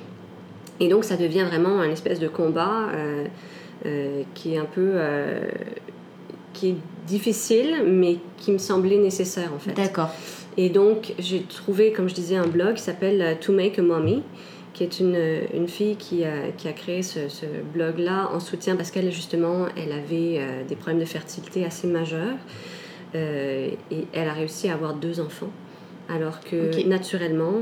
[0.79, 2.89] Et donc, ça devient vraiment un espèce de combat
[3.85, 4.93] euh, qui est un peu...
[6.53, 6.75] qui est
[7.07, 9.73] difficile, mais qui me semblait nécessaire, en fait.
[9.73, 10.09] D'accord.
[10.55, 14.23] Et donc, j'ai trouvé, comme je disais, un blog qui s'appelle To Make a Mommy
[14.73, 15.17] qui est une,
[15.53, 19.67] une fille qui a, qui a créé ce, ce blog-là en soutien parce qu'elle, justement,
[19.77, 22.37] elle avait euh, des problèmes de fertilité assez majeurs.
[23.15, 25.51] Euh, et elle a réussi à avoir deux enfants.
[26.09, 27.61] Alors que, naturellement,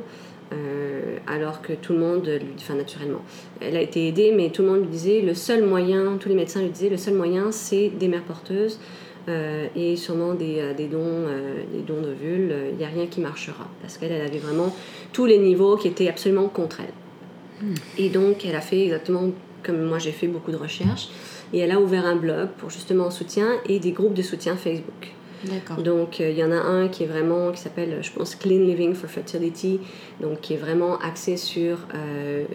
[0.52, 3.22] euh, alors que tout le monde enfin naturellement,
[3.60, 6.36] elle a été aidée, mais tout le monde lui disait le seul moyen, tous les
[6.36, 8.80] médecins lui disaient le seul moyen, c'est des mères porteuses.
[9.76, 11.28] et sûrement des, des dons,
[11.72, 14.76] des dons d'ovules, il n'y a rien qui marchera parce qu'elle elle avait vraiment
[15.14, 17.68] tous les niveaux qui étaient absolument contre elle.
[17.98, 19.30] Et donc, elle a fait exactement
[19.64, 21.10] comme moi j'ai fait beaucoup de recherches.
[21.54, 24.56] Et elle a ouvert un blog pour justement en soutien et des groupes de soutien
[24.56, 25.14] Facebook.
[25.84, 28.60] Donc, euh, il y en a un qui est vraiment, qui s'appelle, je pense, Clean
[28.60, 29.80] Living for Fertility,
[30.22, 32.46] donc qui est vraiment axé sur euh,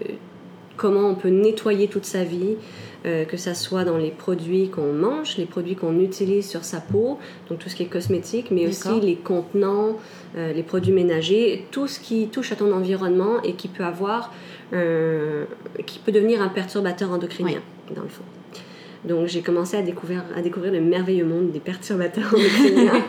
[0.76, 2.56] comment on peut nettoyer toute sa vie,
[3.04, 6.80] euh, que ça soit dans les produits qu'on mange, les produits qu'on utilise sur sa
[6.80, 7.18] peau,
[7.48, 9.96] donc tout ce qui est cosmétique, mais aussi les contenants,
[10.36, 14.32] les produits ménagers, tout ce qui touche à ton environnement et qui peut avoir
[14.72, 15.44] euh,
[15.86, 17.60] qui peut devenir un perturbateur endocrinien,
[17.94, 18.24] dans le fond.
[19.04, 23.04] Donc j'ai commencé à découvrir, à découvrir le merveilleux monde des perturbateurs endocriniens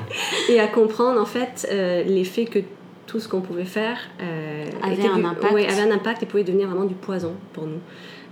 [0.49, 2.59] et à comprendre en fait euh, l'effet que
[3.05, 5.53] tout ce qu'on pouvait faire euh, avait, un impact.
[5.53, 7.79] avait un impact et pouvait devenir vraiment du poison pour nous,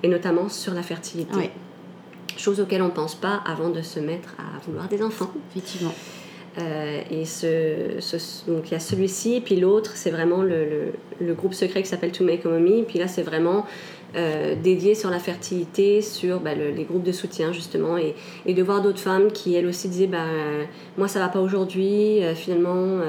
[0.04, 1.52] et notamment sur la fertilité.
[2.38, 5.32] Chose auquel on ne pense pas avant de se mettre à vouloir des enfants.
[5.52, 5.94] Effectivement.
[6.58, 11.54] Euh, et ce, donc il y a celui-ci, puis l'autre, c'est vraiment le, le, groupe
[11.54, 12.84] secret qui s'appelle To Make a Mommy.
[12.84, 13.65] Puis là, c'est vraiment
[14.15, 18.63] euh, dédié sur la fertilité, sur bah, les groupes de soutien justement, et, et de
[18.63, 20.25] voir d'autres femmes qui elles aussi disaient bah,
[20.97, 22.99] moi ça va pas aujourd'hui, euh, finalement,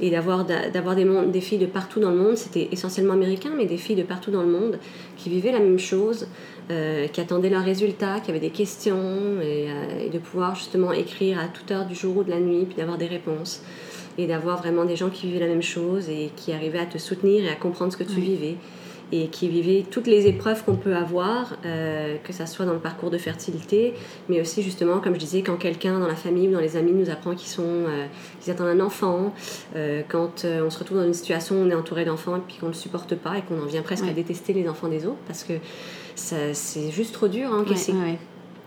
[0.00, 3.66] et d'avoir d'avoir des, des filles de partout dans le monde, c'était essentiellement américain, mais
[3.66, 4.78] des filles de partout dans le monde
[5.16, 6.26] qui vivaient la même chose.
[6.70, 11.38] Euh, qui attendaient leurs résultats, qui avaient des questions, euh, et, de pouvoir justement écrire
[11.38, 13.60] à toute heure du jour ou de la nuit, puis d'avoir des réponses,
[14.16, 16.96] et d'avoir vraiment des gens qui vivaient la même chose et qui arrivaient à te
[16.96, 18.56] soutenir et à comprendre ce que tu vivais,
[19.12, 22.78] et qui vivaient toutes les épreuves qu'on peut avoir, euh, que ça soit dans le
[22.78, 23.94] parcours de fertilité,
[24.28, 26.92] mais aussi justement, comme je disais, quand quelqu'un dans la famille ou dans les amis
[26.92, 27.84] nous apprend qu'ils sont,
[28.40, 29.32] qu'ils attendent un enfant,
[30.08, 32.66] quand on se retrouve dans une situation où on est entouré d'enfants et puis qu'on
[32.66, 35.18] ne le supporte pas et qu'on en vient presque à détester les enfants des autres,
[35.26, 35.54] parce que
[36.16, 37.64] c'est juste trop dur hein,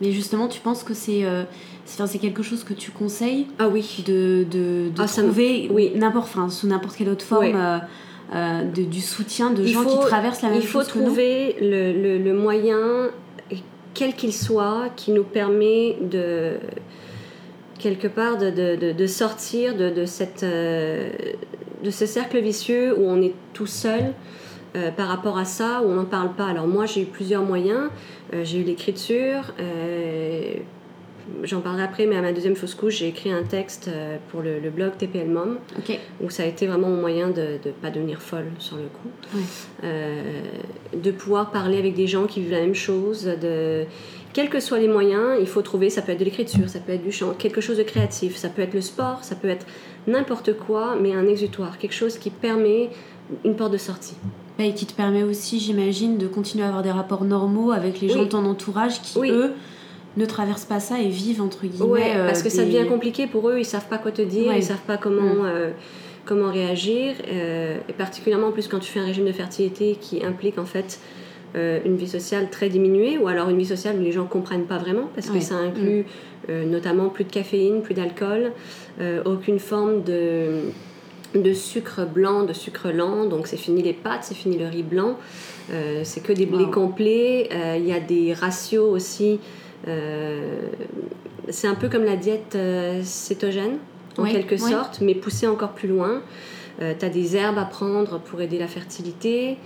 [0.02, 1.44] Mais justement, tu penses que c'est euh,
[1.86, 4.04] c'est quelque chose que tu conseilles Ah oui.
[4.06, 5.92] De, de, de ah, trouver oui.
[5.96, 7.78] n'importe, sous n'importe quelle autre forme euh,
[8.34, 11.94] euh, de, du soutien de gens qui traversent la même chose Il faut trouver le,
[11.94, 13.10] le, le, moyen,
[13.94, 16.58] quel qu'il soit, qui nous permet de
[17.80, 23.36] quelque part de, de, de sortir de, cette, de ce cercle vicieux où on est
[23.54, 24.14] tout seul
[24.78, 26.48] euh, par rapport à ça, où on n'en parle pas.
[26.48, 27.90] Alors moi, j'ai eu plusieurs moyens.
[28.34, 29.54] Euh, j'ai eu l'écriture.
[31.28, 33.90] Euh, j'en parlerai après, mais à ma deuxième fausse couche, j'ai écrit un texte
[34.30, 35.58] pour le, blog TPL Mom,
[36.22, 39.88] où ça a été vraiment mon moyen de ne pas devenir folle sur le coup.
[40.94, 43.86] de pouvoir parler avec des gens qui vivent la même chose, de
[44.38, 46.92] quels que soient les moyens, il faut trouver, ça peut être de l'écriture, ça peut
[46.92, 49.66] être du chant, quelque chose de créatif, ça peut être le sport, ça peut être
[50.06, 52.92] n'importe quoi, mais un exutoire, quelque chose qui permet
[53.44, 54.14] une porte de sortie.
[54.60, 58.10] Et qui te permet aussi, j'imagine, de continuer à avoir des rapports normaux avec les
[58.10, 59.54] gens de ton entourage qui, eux,
[60.18, 61.90] ne traversent pas ça et vivent entre guillemets.
[61.90, 64.64] Ouais, parce que ça devient compliqué pour eux, ils savent pas quoi te dire, ils
[64.64, 65.74] savent pas comment, mm.
[66.26, 67.16] comment réagir.
[67.28, 71.00] et particulièrement en plus quand tu fais un régime de fertilité qui implique en fait
[71.56, 74.78] une vie sociale très diminuée ou alors une vie sociale où les gens comprennent pas
[74.78, 76.06] vraiment parce que ça inclut
[76.50, 76.64] mm.
[76.64, 78.52] notamment plus de caféine, plus d'alcool,
[79.26, 80.64] aucune forme de
[81.36, 83.26] de sucre blanc, de sucre lent.
[83.26, 85.18] Donc c'est fini les pâtes, c'est fini le riz blanc.
[85.72, 87.50] Euh, c'est que des blés complets.
[87.52, 89.40] Euh, il y a des ratios aussi.
[89.88, 90.68] Euh,
[91.50, 92.58] c'est un peu comme la diète
[93.04, 93.78] cétogène,
[94.18, 96.22] en quelque sorte, mais poussé encore plus loin.
[96.80, 99.58] tu as des herbes à prendre pour aider la fertilité.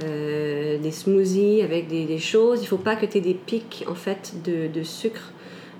[0.00, 2.60] des smoothies avec des, choses.
[2.60, 5.32] Il ne faut pas que tu aies des pics en fait de, de sucre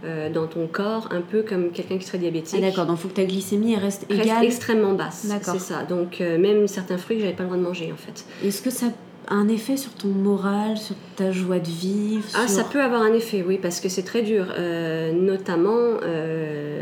[0.04, 2.60] euh, dans ton corps, un peu comme quelqu'un qui serait diabétique.
[2.62, 4.28] Ah, d'accord, donc il faut que ta glycémie reste égale.
[4.28, 5.26] Reste extrêmement basse.
[5.42, 5.84] C'est ça.
[5.84, 8.26] Donc euh, même certains fruits que j'avais pas le droit de manger en fait.
[8.46, 8.86] Est-ce que ça
[9.28, 13.12] un effet sur ton moral, sur ta joie de vivre Ah, ça peut avoir un
[13.12, 14.46] effet, oui, parce que c'est très dur.
[14.56, 16.00] Euh, notamment,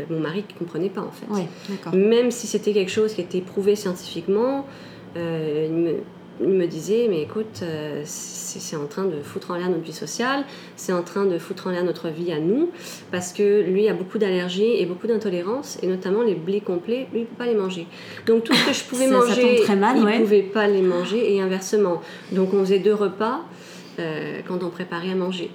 [0.09, 1.27] mon mari qui comprenait pas en fait.
[1.31, 1.47] Ouais.
[1.97, 4.65] Même si c'était quelque chose qui était prouvé scientifiquement,
[5.15, 5.99] me
[6.41, 9.93] il me disait, mais écoute, euh, c'est en train de foutre en l'air notre vie
[9.93, 10.43] sociale,
[10.75, 12.71] c'est en train de foutre en l'air notre vie à nous,
[13.11, 17.19] parce que lui a beaucoup d'allergies et beaucoup d'intolérances, et notamment les blés complets, lui,
[17.19, 17.87] il ne peut pas les manger.
[18.25, 21.41] Donc tout ce que je pouvais manger, mal, il ne pouvait pas les manger, et
[21.41, 22.01] inversement.
[22.31, 23.41] Donc on faisait deux repas
[23.99, 25.51] euh, quand on préparait à manger.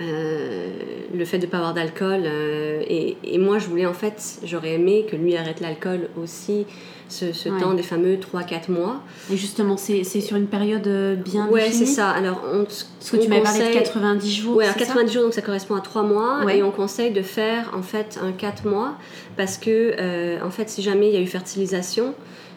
[0.00, 0.68] Euh,
[1.14, 2.24] le fait de ne pas avoir d'alcool.
[2.26, 6.66] et, et, moi, je voulais en fait, j'aurais aimé que lui arrête l'alcool aussi
[7.08, 9.00] ce, temps des fameux 3-4 mois.
[9.32, 12.10] Et justement, c'est sur une période euh, bien ouais, c'est ça.
[12.10, 14.56] Alors, on, Parce que tu m'as parlé de 90 jours.
[14.56, 16.52] Oui, alors 90 jours, donc ça correspond à 3 mois.
[16.52, 18.94] Et on conseille de faire en fait un 4 mois
[19.36, 22.14] parce que, euh, en fait, si jamais il y a eu fertilisation,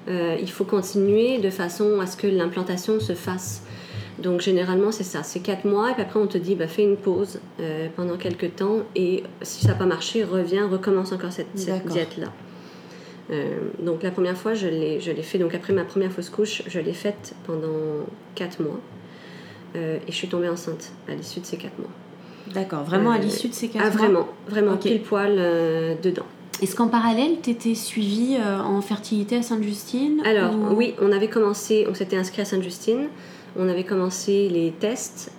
[0.08, 3.64] euh, il faut continuer de façon à ce que l'implantation se fasse.
[4.22, 6.84] Donc généralement c'est ça, c'est 4 mois et puis après on te dit bah, fais
[6.84, 7.40] une pause
[7.96, 12.28] pendant quelques temps et si ça n'a pas marché, reviens, recommence encore cette diète-là.
[13.32, 16.80] Euh, donc la première fois, je l'ai, fait, donc après ma première fausse couche, je
[16.80, 18.06] l'ai faite pendant
[18.36, 18.80] 4 mois.
[19.76, 21.90] Euh, et je suis tombée enceinte à l'issue de ces 4 mois.
[22.54, 25.36] D'accord, vraiment à euh, l'issue de ces 4 ah, mois Vraiment, vraiment, pile poil
[26.02, 26.26] dedans.
[26.62, 31.88] Est-ce qu'en parallèle, tu étais suivie en fertilité à Sainte-Justine Alors, oui, on avait commencé,
[31.90, 33.08] on s'était inscrit à Sainte-Justine,
[33.58, 35.32] on avait commencé les tests.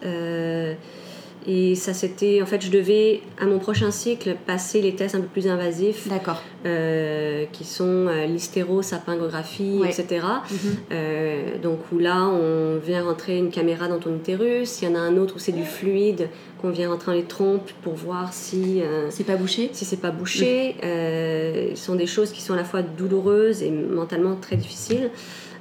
[1.47, 2.41] Et ça, c'était.
[2.43, 6.09] En fait, je devais, à mon prochain cycle, passer les tests un peu plus invasifs.
[6.09, 6.41] D'accord.
[6.65, 10.25] Euh, qui sont euh, l'hystéro, sapingographie, etc.
[10.51, 10.59] Mhm.
[10.93, 14.83] Euh, donc, où là, on vient rentrer une caméra dans ton utérus.
[14.83, 16.29] Il y en a un autre où c'est du fluide,
[16.61, 18.81] qu'on vient rentrer dans les trompes pour voir si.
[19.11, 19.71] c'est pas bouché?
[19.73, 20.77] Si c'est pas bouché.
[20.81, 25.11] ce sont des choses qui sont à la fois douloureuses et mentalement très difficiles.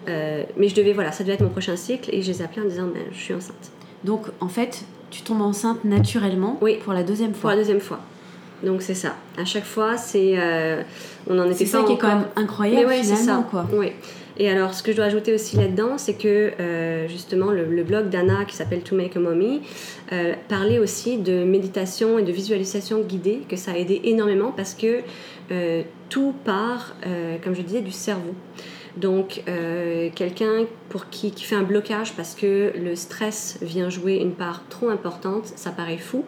[0.07, 2.13] Mais je devais, voilà, ça devait être mon prochain cycle.
[2.13, 3.71] Et je les ai appelés en disant, ben, je suis enceinte.
[4.03, 7.41] Donc, en fait, tu tombes enceinte naturellement pour la deuxième fois.
[7.41, 7.99] Pour la deuxième fois.
[8.63, 9.15] Donc c'est ça.
[9.37, 10.81] À chaque fois, c'est euh,
[11.27, 13.47] on en était C'est ça qui est quand même incroyable ouais, finalement, ça.
[13.49, 13.67] quoi.
[13.73, 13.91] Oui.
[14.37, 18.09] Et alors, ce que je dois ajouter aussi là-dedans, c'est que euh, justement le, blog
[18.09, 19.61] d'Anna qui s'appelle To Make a Mommy
[20.13, 24.73] euh, parlait aussi de méditation et de visualisation guidée, que ça a aidé énormément parce
[24.73, 25.01] que
[26.07, 26.95] tout part,
[27.43, 28.33] comme je disais, du cerveau.
[28.97, 34.15] Donc, euh, quelqu'un pour qui, qui fait un blocage parce que le stress vient jouer
[34.15, 36.25] une part trop importante, ça paraît fou,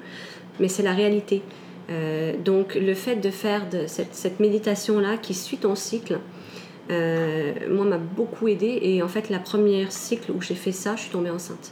[0.60, 1.42] mais c'est la réalité.
[1.90, 6.20] Euh, donc, le fait de faire de cette, cette méditation-là qui suit ton cycle,
[6.90, 8.80] euh, moi, m'a beaucoup aidé.
[8.82, 11.72] Et en fait, la première cycle où j'ai fait ça, je suis tombée enceinte.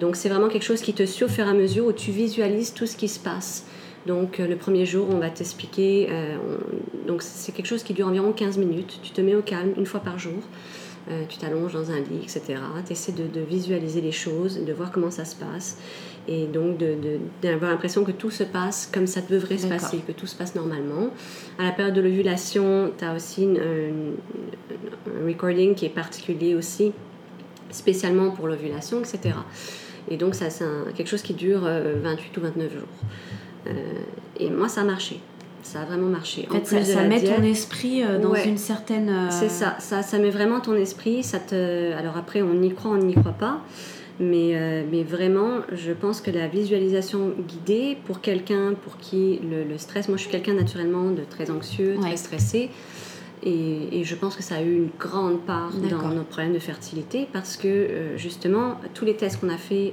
[0.00, 2.12] donc, c'est vraiment quelque chose qui te suit au fur et à mesure, où tu
[2.12, 3.66] visualises tout ce qui se passe.
[4.06, 6.08] Donc euh, le premier jour, on va t'expliquer.
[6.10, 6.36] Euh,
[7.06, 8.98] donc c'est quelque chose qui dure environ 15 minutes.
[9.02, 10.42] Tu te mets au calme une fois par jour.
[11.10, 12.54] Euh, tu t'allonges dans un lit, etc.
[12.86, 15.78] Tu essaies de, visualiser les choses, de voir comment ça se passe.
[16.28, 16.78] Et donc
[17.42, 20.54] d'avoir l'impression que tout se passe comme ça devrait se passer, que tout se passe
[20.54, 21.10] normalement.
[21.58, 26.92] À la période de l'ovulation, tu as aussi un recording qui est particulier aussi,
[27.70, 29.34] spécialement pour l'ovulation, etc.
[30.08, 32.88] Et donc ça c'est quelque chose qui dure 28 ou 29 jours.
[33.66, 33.70] Euh,
[34.38, 35.20] et moi, ça a marché.
[35.62, 36.48] Ça a vraiment marché.
[36.50, 39.08] En, fait, ça, met ton esprit euh, dans une certaine.
[39.08, 41.22] Euh, C'est ça, ça, ça met vraiment ton esprit.
[41.22, 41.92] Ça te...
[41.92, 43.60] Alors après, on y croit, on n'y croit pas.
[44.20, 50.06] Mais, mais, vraiment, je pense que la visualisation guidée, pour quelqu'un pour qui le, stress,
[50.06, 52.70] moi je suis quelqu'un naturellement de très anxieux, très stressé,
[53.42, 56.60] et, et, je pense que ça a eu une grande part dans nos problèmes de
[56.60, 59.92] fertilité parce que justement, tous les tests qu'on a fait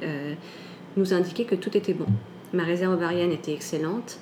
[0.97, 2.05] nous indiquaient que tout était bon.
[2.53, 4.19] Ma réserve ovarienne était excellente.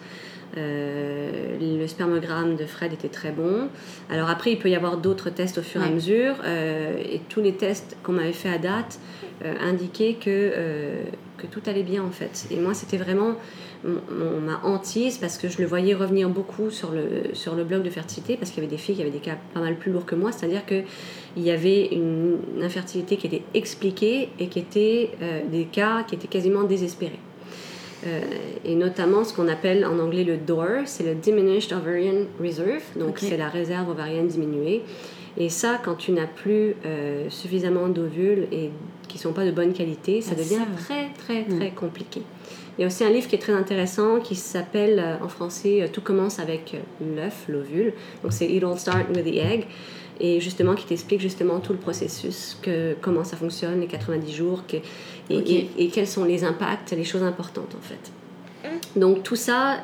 [0.55, 3.69] le spermogramme de Fred était très bon.
[4.09, 6.35] Alors après, il peut y avoir d'autres tests au fur et à mesure.
[6.45, 8.99] et tous les tests qu'on m'avait fait à date
[9.61, 11.03] indiquaient que,
[11.37, 12.47] que tout allait bien en fait.
[12.51, 13.35] Et moi, c'était vraiment
[13.83, 17.89] ma hantise parce que je le voyais revenir beaucoup sur le, sur le blog de
[17.89, 20.05] fertilité parce qu'il y avait des filles qui avaient des cas pas mal plus lourds
[20.05, 20.31] que moi.
[20.31, 20.83] C'est-à-dire qu'il
[21.37, 26.27] y avait une infertilité qui était expliquée et qui était euh, des cas qui étaient
[26.27, 27.19] quasiment désespérés.
[28.07, 28.21] Euh,
[28.63, 33.19] et notamment ce qu'on appelle en anglais le DOR, c'est le Diminished Ovarian Reserve, donc
[33.19, 34.83] c'est la réserve ovarienne diminuée.
[35.37, 38.71] Et ça, quand tu n'as plus euh, suffisamment d'ovules et
[39.07, 41.75] qui ne sont pas de bonne qualité, ça ah, devient très très très mm.
[41.75, 42.21] compliqué.
[42.77, 45.89] Il y a aussi un livre qui est très intéressant qui s'appelle euh, en français
[45.91, 47.93] Tout commence avec l'œuf, l'ovule.
[48.23, 49.67] Donc c'est It All Start with the Egg.
[50.19, 54.63] Et justement, qui t'explique justement tout le processus, que, comment ça fonctionne, les 90 jours,
[54.67, 54.77] que,
[55.29, 58.11] et, et, quels sont les impacts, les choses importantes en fait.
[58.63, 58.99] Mmh.
[58.99, 59.83] Donc tout ça,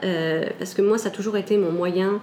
[0.57, 2.21] parce que moi, ça a toujours été mon moyen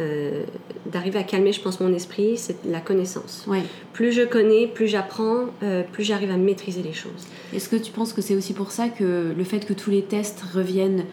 [0.00, 0.44] euh,
[0.86, 3.46] d'arriver à calmer, je pense, mon esprit, c'est la connaissance.
[3.92, 7.26] Plus je connais, plus j'apprends, euh, plus j'arrive à maîtriser les choses.
[7.52, 10.02] Est-ce que tu penses que c'est aussi pour ça que le fait que tous les
[10.02, 11.04] tests reviennent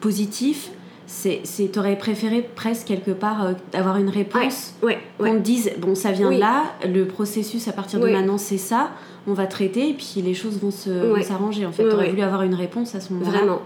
[0.00, 0.70] positifs,
[1.06, 1.42] c'est,
[1.72, 5.94] tu aurais préféré presque quelque part euh, avoir une réponse ouais, ouais, te dise bon
[5.94, 8.90] ça vient de là le processus à partir de maintenant c'est ça
[9.26, 11.82] on va traiter et puis les choses vont, s'arranger en fait.
[11.82, 13.38] Tu aurais voulu avoir une réponse à ce moment-là.
[13.38, 13.62] Vraiment.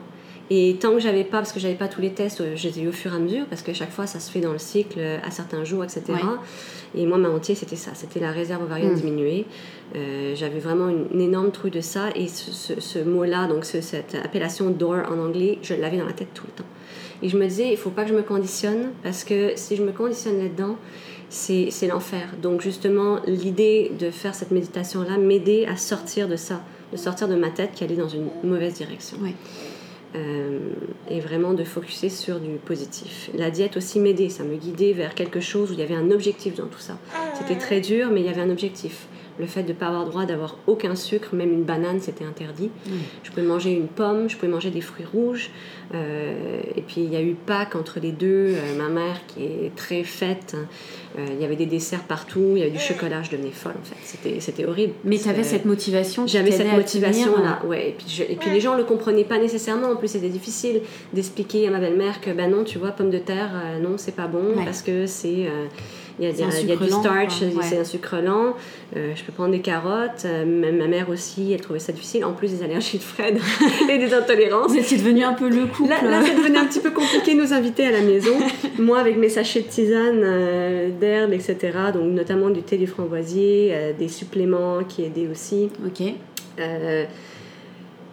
[0.52, 2.90] Et tant que j'avais pas, parce que j'avais pas tous les tests, euh, j'étais au
[2.90, 5.18] fur et à mesure, parce que chaque fois ça se fait dans le cycle euh,
[5.24, 6.02] à certains jours, etc.
[6.96, 8.96] Et moi, ma entier, c'était ça, c'était la réserve ovarienne mm.
[8.96, 9.46] diminuée.
[9.94, 15.02] Euh, j'avais vraiment une, énorme trouille de ça, et ce, mot-là, donc cette appellation door
[15.08, 16.68] en anglais, je l'avais dans la tête tout le temps.
[17.22, 19.82] Et je me disais, il faut pas que je me conditionne, parce que si je
[19.82, 20.76] me conditionne là-dedans,
[21.28, 22.34] c'est l'enfer.
[22.42, 27.36] Donc justement, l'idée de faire cette méditation-là m'aidait à sortir de ça, de sortir de
[27.36, 29.16] ma tête qui allait dans une mauvaise direction.
[30.16, 30.58] Euh,
[31.08, 33.30] et vraiment de focuser sur du positif.
[33.32, 36.10] La diète aussi m'aidait, ça me guidait vers quelque chose où il y avait un
[36.10, 36.98] objectif dans tout ça.
[37.38, 39.06] C'était très dur, mais il y avait un objectif
[39.40, 42.70] le fait de ne pas avoir droit d'avoir aucun sucre, même une banane, c'était interdit.
[43.22, 45.50] Je pouvais manger une pomme, je pouvais manger des fruits rouges.
[45.94, 48.54] Euh, et puis il y a eu Pâques entre les deux.
[48.54, 50.56] Euh, ma mère, qui est très faite,
[51.18, 53.84] il y avait des desserts partout, il y avait du chocolat, je devenais folle en
[53.84, 54.40] fait.
[54.40, 54.94] C'était horrible.
[55.04, 57.90] Mais tu avais cette motivation J'avais cette motivation-là, ouais.
[57.90, 59.88] Et puis, et puis les gens ne le comprenaient pas nécessairement.
[59.88, 63.18] En plus, c'était difficile d'expliquer à ma belle-mère que, ben non, tu vois, pomme de
[63.18, 63.50] terre,
[63.82, 65.48] non, c'est pas bon parce que c'est
[66.20, 68.54] il y a, il y a du starch, c'est un sucre lent.
[68.94, 70.26] Euh, je peux prendre des carottes.
[70.26, 72.26] Euh, ma mère aussi, elle trouvait ça difficile.
[72.26, 73.38] En plus des allergies de Fred
[73.88, 74.72] et des intolérances.
[74.82, 75.88] C'est devenu un peu le couple.
[75.88, 78.34] Là, là c'est devenu un petit peu compliqué nous inviter à la maison.
[78.78, 81.56] Moi, avec mes sachets de tisane, euh, d'herbe, etc.
[81.92, 85.70] Donc, notamment du thé du framboisier, des suppléments qui aidaient aussi.
[85.86, 86.02] Ok.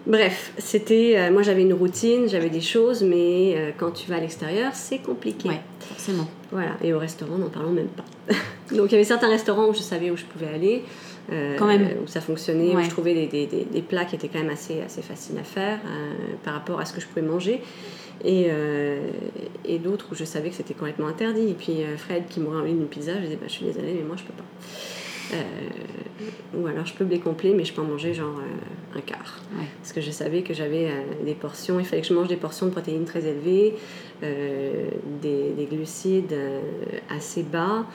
[0.08, 1.30] Bref, c'était.
[1.32, 5.50] moi, j'avais une routine, j'avais des choses, mais quand tu vas à l'extérieur, c'est compliqué.
[5.50, 6.28] Ouais, forcément.
[6.52, 8.06] Voilà, et au restaurant, n'en parlons même pas.
[8.76, 10.84] Donc il y avait certains restaurants où je savais où je pouvais aller,
[11.32, 11.90] euh, quand même.
[12.04, 14.82] où ça fonctionnait, où je trouvais des, des, des, plats qui étaient quand même assez,
[14.82, 17.62] assez faciles à faire euh, par rapport à ce que je pouvais manger.
[18.24, 19.00] Et, euh,
[19.84, 21.50] d'autres où je savais que c'était complètement interdit.
[21.50, 24.04] Et puis Fred qui m'aurait enlevé une pizza, je disais bah, Je suis désolée, mais
[24.04, 24.44] moi je peux pas.
[25.34, 29.02] Euh, ou alors je peux blé complet, mais je peux en manger genre euh, un
[29.02, 29.42] quart.
[29.82, 32.38] Parce que je savais que j'avais euh, des portions, il fallait que je mange des
[32.38, 33.76] portions de protéines très élevées,
[34.22, 36.36] des, des, glucides
[37.10, 37.86] assez bas.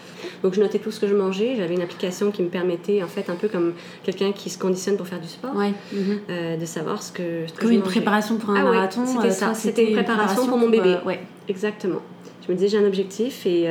[0.42, 1.56] Donc je notais tout ce que je mangeais.
[1.56, 4.96] J'avais une application qui me permettait, en fait, un peu comme quelqu'un qui se conditionne
[4.96, 6.58] pour faire du sport, mhm.
[6.60, 9.04] de savoir ce que, ce que Comme une préparation pour un ah marathon.
[9.04, 9.54] c'était ça.
[9.54, 10.98] C'était une préparation, pour mon bébé.
[11.04, 11.20] ouais.
[11.48, 12.00] Exactement.
[12.46, 13.68] Je me disais, j'ai un objectif et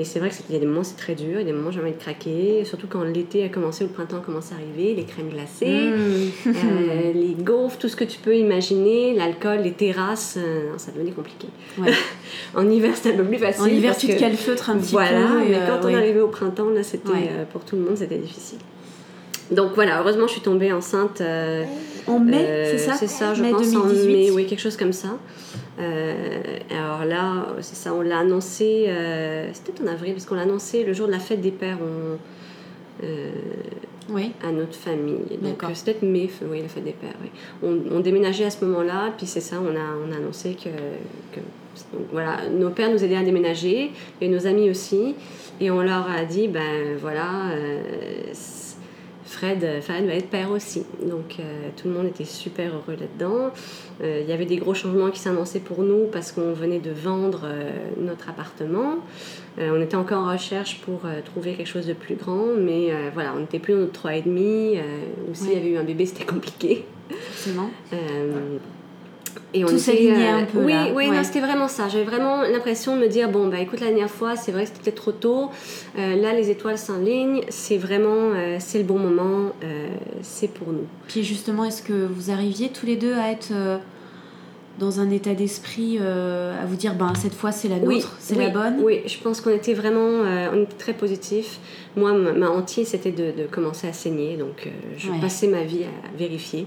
[0.00, 1.52] et c'est vrai qu'il y a des moments c'est très dur, il y a des
[1.52, 4.54] moments j'ai envie de craquer, surtout quand l'été a commencé ou le printemps commence à
[4.54, 6.48] arriver, les crèmes glacées, mmh.
[6.48, 11.10] euh, les gaufres, tout ce que tu peux imaginer, l'alcool, les terrasses, euh, ça devenait
[11.10, 11.48] compliqué.
[12.54, 13.62] en hiver c'était un peu plus facile.
[13.62, 15.02] En hiver tu te calfeutres un petit peu.
[15.02, 17.10] Voilà, mais quand on arrivait au printemps, là c'était
[17.52, 18.58] pour tout le monde c'était difficile.
[19.50, 21.22] Donc voilà, heureusement je suis tombée enceinte.
[22.08, 25.18] En mai, c'est ça C'est ça, je pense en mai, oui, quelque chose comme ça.
[25.80, 26.40] Euh,
[26.70, 30.84] alors là, c'est ça, on l'a annoncé, euh, c'était en avril, parce qu'on l'a annoncé
[30.84, 31.78] le jour de la fête des pères
[33.04, 33.30] euh,
[34.10, 34.32] oui.
[34.42, 35.38] à notre famille.
[35.40, 37.14] Donc c'était peut-être mai, oui, la fête des pères.
[37.22, 37.30] Oui.
[37.62, 40.70] On, on, déménageait à ce moment-là, puis c'est ça, on a, on a annoncé que,
[41.34, 41.40] que
[41.92, 45.14] donc, voilà, nos pères nous aidaient à déménager, et nos amis aussi,
[45.60, 47.52] et on leur a dit, ben voilà,
[49.28, 50.84] Fred, Fred va être père aussi.
[51.02, 53.50] Donc euh, tout le monde était super heureux là-dedans.
[54.02, 56.90] Euh, il y avait des gros changements qui s'annonçaient pour nous parce qu'on venait de
[56.90, 57.70] vendre euh,
[58.00, 58.96] notre appartement.
[59.58, 63.40] on était encore en recherche pour trouver quelque chose de plus grand, mais voilà, on
[63.40, 64.80] n'était plus dans notre 3,5.
[65.28, 66.84] ou s'il y avait eu un bébé, c'était compliqué.
[67.10, 67.70] Forcément.
[69.54, 70.86] Et Tout s'alignait un peu, Oui, là.
[70.94, 71.16] oui, Ouais.
[71.16, 71.88] non, c'était vraiment ça.
[71.88, 74.68] J'avais vraiment l'impression de me dire bon, bah écoute, la dernière fois, c'est vrai que
[74.68, 75.50] c'était peut-être trop tôt.
[75.98, 77.40] Euh, là, les étoiles s'alignent.
[77.48, 79.52] C'est vraiment, euh, c'est le bon moment.
[79.64, 79.88] euh,
[80.22, 80.86] c'est pour nous.
[81.06, 83.78] Puis justement, est-ce que vous arriviez tous les deux à être euh,
[84.78, 88.16] dans un état d'esprit, euh, à vous dire, ben cette fois c'est la Oui, nôtre,
[88.20, 88.76] c'est oui, la bonne?
[88.80, 91.58] Oui, je pense qu'on était vraiment, euh, on était très positif.
[91.96, 95.18] Moi, ma, hantise, c'était de, de commencer à saigner, donc euh, je Ouais.
[95.20, 96.66] passais ma vie à vérifier.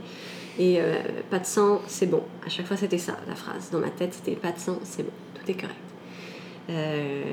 [0.59, 0.95] Et euh,
[1.29, 2.23] pas de sang, c'est bon.
[2.45, 3.69] À chaque fois, c'était ça, la phrase.
[3.71, 5.75] Dans ma tête, c'était pas de sang, c'est bon, tout est correct.
[6.69, 7.23] Euh,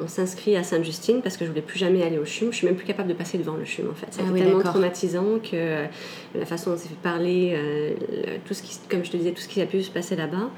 [0.00, 2.52] on s'inscrit à Sainte-Justine parce que je voulais plus jamais aller au CHUM.
[2.52, 4.06] Je suis même plus capable de passer devant le CHUM en fait.
[4.10, 5.86] C'était Ah oui, tellement traumatisant que euh,
[6.34, 9.16] la façon dont on s'est fait parler, euh, le- tout ce qui, comme je te
[9.16, 10.48] disais, tout ce qui a pu se passer là-bas.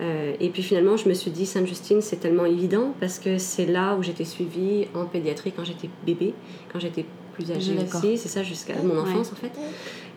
[0.00, 3.66] Euh, et puis finalement, je me suis dit, Sainte-Justine, c'est tellement évident parce que c'est
[3.66, 6.34] là où j'étais suivie en pédiatrie quand j'étais bébé,
[6.72, 8.18] quand j'étais plus âgée aussi.
[8.18, 9.52] C'est ça jusqu'à mon enfance en fait.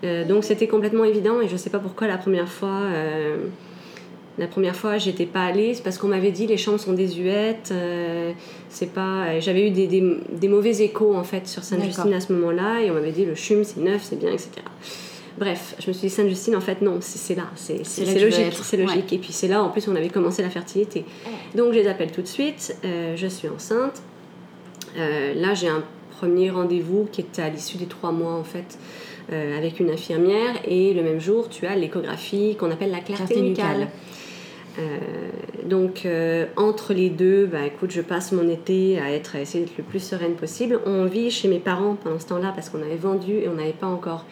[0.04, 2.70] Euh, donc c'était complètement évident et je sais pas pourquoi la première fois.
[2.94, 3.38] euh,
[4.40, 7.70] la première fois, j'étais pas allée, c'est parce qu'on m'avait dit les chambres sont désuètes.
[7.72, 8.34] euh,
[8.70, 9.40] c'est pas.
[9.40, 12.92] J'avais eu des, des, des mauvais échos en fait sur Sainte-Justine à ce moment-là, et
[12.92, 14.50] on m'avait dit le chum c'est neuf, c'est bien, etc.
[15.38, 17.78] Bref, je me suis dit Sainte-Justine, en fait non, c'est là, c'est
[18.20, 19.14] logique, c'est logique.
[19.14, 21.06] Et puis c'est là, en plus, on avait commencé la fertilité.
[21.56, 22.76] Donc je les appelle tout de suite.
[22.84, 24.02] euh, je suis enceinte.
[24.98, 25.84] Euh, là, j'ai un
[26.20, 28.80] premier rendez-vous qui était à l'issue des trois mois en fait.
[29.32, 33.34] euh, avec une infirmière et le même jour tu as l'échographie qu'on appelle la clarté,
[33.36, 33.88] Clarté nucale.
[35.66, 36.08] donc
[36.56, 39.84] entre les deux, bah, écoute, je passe mon été à être à essayer d'être le
[39.84, 40.80] plus sereine possible.
[40.86, 43.74] On vit chez mes parents pendant ce temps-là parce qu'on avait vendu et on n'avait
[43.74, 44.26] pas encore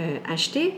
[0.00, 0.74] euh, acheté.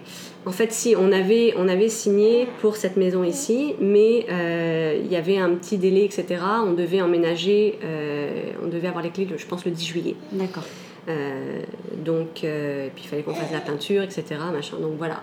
[0.47, 5.11] En fait, si on avait, on avait signé pour cette maison ici, mais euh, il
[5.13, 6.27] y avait un petit délai, etc.
[6.65, 10.15] On devait emménager, euh, on devait avoir les clés, je pense, le 10 juillet.
[10.33, 10.65] D'accord.
[11.09, 11.61] Euh,
[12.05, 14.25] donc, et puis il fallait qu'on fasse la peinture, etc.
[14.53, 14.77] Machin.
[14.81, 15.23] Donc voilà,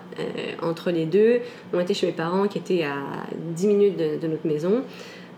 [0.61, 1.39] entre les deux,
[1.73, 2.95] on était chez mes parents qui étaient à
[3.55, 4.81] 10 minutes de, de notre maison.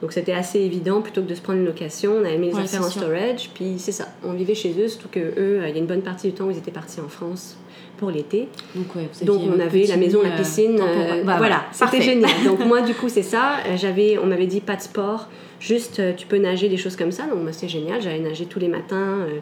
[0.02, 2.54] Donc c'était assez évident, plutôt que de se prendre une location, on avait mis les
[2.54, 3.02] Ouais, affaires en sûr.
[3.02, 5.80] storage, puis c'est ça, on vivait chez eux, surtout que eux, euh, il y a
[5.80, 7.58] une bonne partie du temps où ils étaient partis en France
[7.98, 8.48] pour l'été.
[8.76, 11.66] Donc, ouais, vous Donc aviez on avait la maison, la euh, piscine, euh, Bah, voilà,
[11.72, 12.30] c'était génial.
[12.46, 15.28] Donc moi du coup c'est ça, Euh, j'avais, on m'avait dit pas de sport,
[15.60, 18.46] juste euh, tu peux nager des choses comme ça, donc moi c'était génial, j'allais nager
[18.46, 19.40] tous les matins, euh,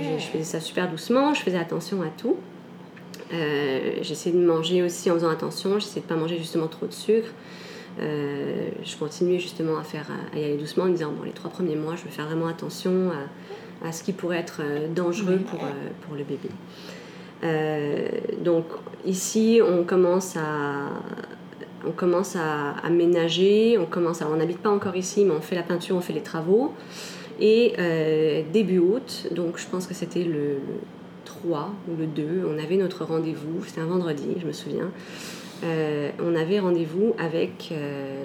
[0.00, 2.36] je, je faisais ça super doucement, je faisais attention à tout.
[4.02, 7.28] J'essayais de manger aussi en faisant attention, j'essayais de pas manger justement trop de sucre.
[7.98, 11.50] Je continuais justement à faire à y aller doucement en me disant bon les trois
[11.50, 13.10] premiers mois je vais faire vraiment attention
[13.82, 14.62] à, à ce qui pourrait être
[14.94, 15.44] dangereux Oui.
[15.48, 16.48] pour, pour le bébé.
[17.42, 18.08] Euh,
[18.44, 18.66] donc
[19.06, 20.90] ici on commence à
[21.86, 25.56] on commence à aménager, on commence à, on n'habite pas encore ici mais on fait
[25.56, 26.74] la peinture, on fait les travaux
[27.40, 30.80] et euh, début août, donc je pense que c'était le, le
[31.24, 34.90] 3 ou le 2, on avait notre rendez-vous, c'était un vendredi, je me souviens.
[35.64, 37.72] Euh, on avait rendez-vous avec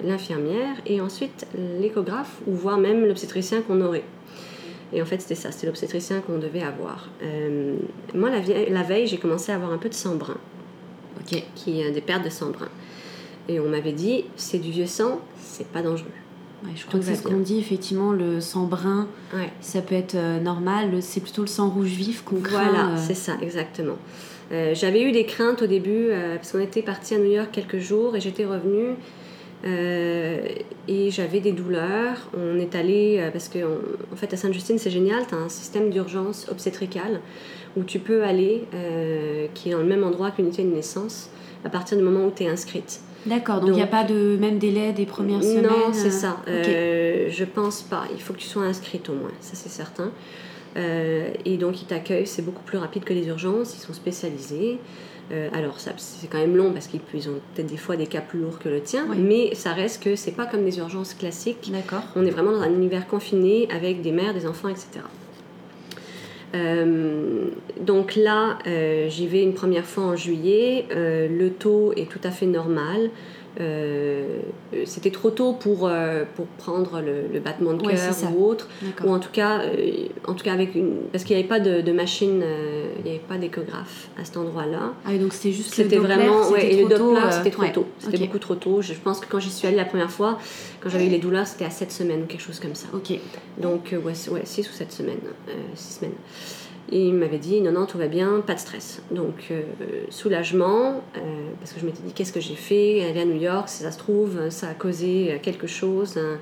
[0.04, 1.46] l'infirmière et ensuite
[1.80, 4.04] l'échographe ou voire même l'obstétricien qu'on aurait.
[4.92, 7.08] Et en fait, c'était ça, c'était l'obstétricien qu'on devait avoir.
[7.22, 7.76] Euh,
[8.14, 10.36] moi, la, la veille, j'ai commencé à avoir un peu de sang brun,
[11.54, 12.68] qui est des pertes de sang brun.
[13.48, 16.06] Et on m'avait dit, c'est du vieux sang, c'est pas dangereux.
[16.64, 19.50] Ouais, je crois que c'est ce qu'on dit, effectivement, le sang brun, Ouais.
[19.60, 22.62] ça peut être euh, normal, c'est plutôt le sang rouge vif qu'on craint.
[22.70, 23.96] Voilà, euh, c'est ça, exactement.
[24.52, 27.78] Euh, J'avais eu des craintes au début, parce qu'on était parti à New York quelques
[27.78, 28.94] jours et j'étais revenue.
[29.64, 30.38] Euh,
[30.88, 32.28] et j'avais des douleurs.
[32.36, 35.38] On est allé, euh, parce que on- en fait à Sainte-Justine c'est génial, tu as
[35.38, 37.20] un système d'urgence obstétricale
[37.76, 41.30] où tu peux aller, euh, qui est dans le même endroit que l'unité de naissance,
[41.64, 43.00] à partir du moment où tu es inscrite.
[43.26, 46.36] D'accord, donc il n'y a pas de même délai des premières semaines Non, c'est ça.
[46.46, 46.48] ok.
[46.48, 48.04] Euh, je pense pas.
[48.14, 50.12] Il faut que tu sois inscrite au moins, ça c'est certain.
[51.44, 54.78] Et donc ils t'accueillent, c'est beaucoup plus rapide que les urgences, ils sont spécialisés.
[55.32, 58.20] Euh, alors c'est quand même long parce qu'ils ils ont peut-être des fois des cas
[58.20, 59.16] plus lourds que le tien, Oui.
[59.18, 61.70] mais ça reste que c'est pas comme des urgences classiques.
[61.72, 62.02] D'accord.
[62.14, 64.86] On est vraiment dans un univers confiné avec des mères, des enfants, etc.
[66.54, 67.48] Euh,
[67.80, 70.86] donc là, euh, j'y vais une première fois en juillet.
[70.90, 73.10] Le taux est tout à fait normal.
[73.60, 74.40] Euh,
[74.84, 78.68] C'était trop tôt pour, euh, pour prendre le, le battement de cœur ou autre.
[79.04, 81.60] Ou en tout cas, euh, en tout cas avec une, parce qu'il n'y avait pas
[81.60, 84.92] de, de machine, euh, il n'y avait pas d'échographe à cet endroit-là.
[85.04, 87.30] Ah oui, donc c'était juste le C'était vraiment, ouais, et le trop tôt, Doppler, euh,
[87.30, 87.72] c'était trop ouais.
[87.72, 87.86] tôt.
[87.98, 88.82] C'était beaucoup trop tôt.
[88.82, 90.38] Je pense que quand j'y suis allée la première fois,
[90.80, 92.88] quand j'avais eu les douleurs, c'était à 7 semaines ou quelque chose comme ça.
[92.92, 93.18] Ok.
[93.58, 95.16] Donc, euh, ouais, 6 ou 7 semaines.
[95.74, 96.14] 6 semaines.
[96.92, 99.02] Il m'avait dit non, non, tout va bien, pas de stress.
[99.10, 99.62] Donc, euh,
[100.10, 101.20] soulagement, euh,
[101.58, 103.04] parce que je m'étais dit qu'est-ce que j'ai fait?
[103.04, 106.16] Aller à New York, si ça se trouve, ça a causé euh, quelque chose.
[106.16, 106.38] hein.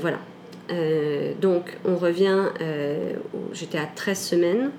[0.00, 0.18] Voilà.
[1.40, 2.44] Donc, on revient,
[3.52, 4.70] j'étais à 13 semaines,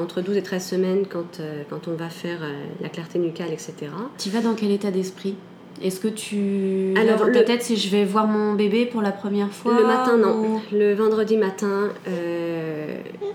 [0.00, 2.40] entre 12 et 13 semaines quand, quand on va faire
[2.80, 3.74] la clarté nucale, etc.
[4.18, 5.36] Tu vas dans quel état d'esprit?
[5.82, 6.94] Est-ce que tu.
[6.96, 10.60] Alors, tête, si je vais voir mon bébé pour la première fois Le matin, non.
[10.72, 11.90] Le vendredi matin,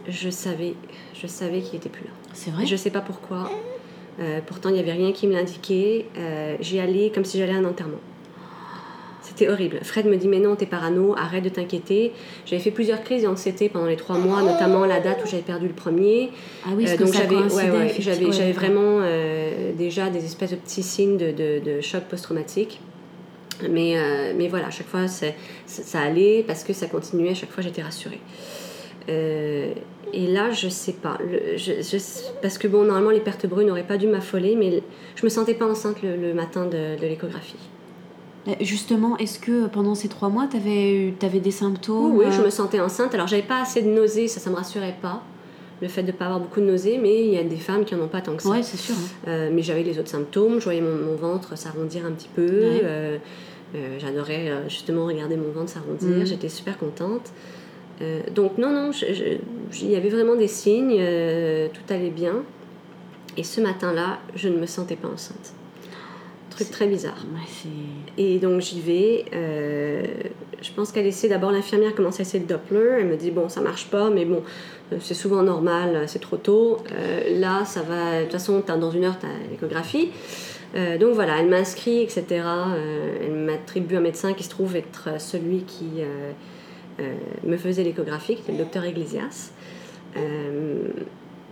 [0.08, 0.74] je savais,
[1.14, 2.12] je savais qu'il était plus là.
[2.34, 3.50] C'est vrai Je sais pas pourquoi.
[4.20, 6.06] Euh, pourtant, il n'y avait rien qui me l'indiquait.
[6.18, 8.00] Euh, j'y allais comme si j'allais à un enterrement.
[9.40, 9.80] C'était horrible.
[9.84, 12.12] Fred me dit Mais non, t'es parano, arrête de t'inquiéter.
[12.46, 15.68] J'avais fait plusieurs crises d'anxiété pendant les trois mois, notamment la date où j'avais perdu
[15.68, 16.30] le premier.
[16.66, 19.02] Ah oui, euh, donc j'avais ouais, j'avais vraiment
[19.78, 22.80] déjà des espèces de petits signes de, de, choc post-traumatique.
[23.70, 23.96] Mais,
[24.38, 27.82] mais voilà, à chaque fois, ça allait parce que ça continuait, à chaque fois, j'étais
[27.82, 28.20] rassurée.
[29.10, 29.74] Euh,
[30.14, 31.18] et là, je sais pas.
[32.42, 34.82] parce que bon, normalement, les pertes brunes n'auraient pas dû m'affoler, mais
[35.16, 37.56] je me sentais pas enceinte le, matin de, l'échographie.
[38.50, 42.42] Euh, justement, est-ce que pendant ces trois mois, tu avais, avais, des symptômes Oui, je
[42.42, 42.46] euh?
[42.46, 43.14] me sentais enceinte.
[43.14, 45.24] Alors, j'avais pas assez de nausées, ça, ça me rassurait pas.
[45.82, 47.86] Le fait de ne pas avoir beaucoup de nausées, mais il y a des femmes
[47.86, 48.50] qui n'en ont pas tant que ça.
[48.50, 48.96] Oui, c'est sûr.
[49.26, 49.50] Hein.
[49.54, 50.60] mais j'avais les autres symptômes.
[50.60, 52.64] Je voyais mon, ventre s'arrondir un petit peu.
[53.98, 56.10] J'adorais justement regarder mon ventre s'arrondir.
[56.10, 56.26] Mmh.
[56.26, 57.32] J'étais super contente.
[58.02, 62.44] Euh, donc non, non, il y avait vraiment des signes, euh, tout allait bien.
[63.38, 65.54] Et ce matin-là, je ne me sentais pas enceinte.
[66.64, 67.26] Truc très bizarre.
[68.18, 69.26] et donc j'y vais.
[69.34, 70.04] Euh,
[70.62, 72.98] je pense qu'elle essaie d'abord, l'infirmière commence à essayer le Doppler.
[73.00, 74.44] Elle me dit, bon, ça marche pas, mais bon,
[75.00, 76.78] c'est souvent normal, c'est trop tôt.
[77.36, 78.20] là, ça va.
[78.20, 80.10] De toute façon, dans une heure, tu as l'échographie.
[81.00, 82.26] donc voilà, elle m'inscrit, etc.
[83.22, 86.04] elle m'attribue un médecin qui se trouve être celui qui
[87.00, 89.52] euh, me faisait l'échographie, qui était le docteur Iglesias.
[90.18, 90.90] Euh,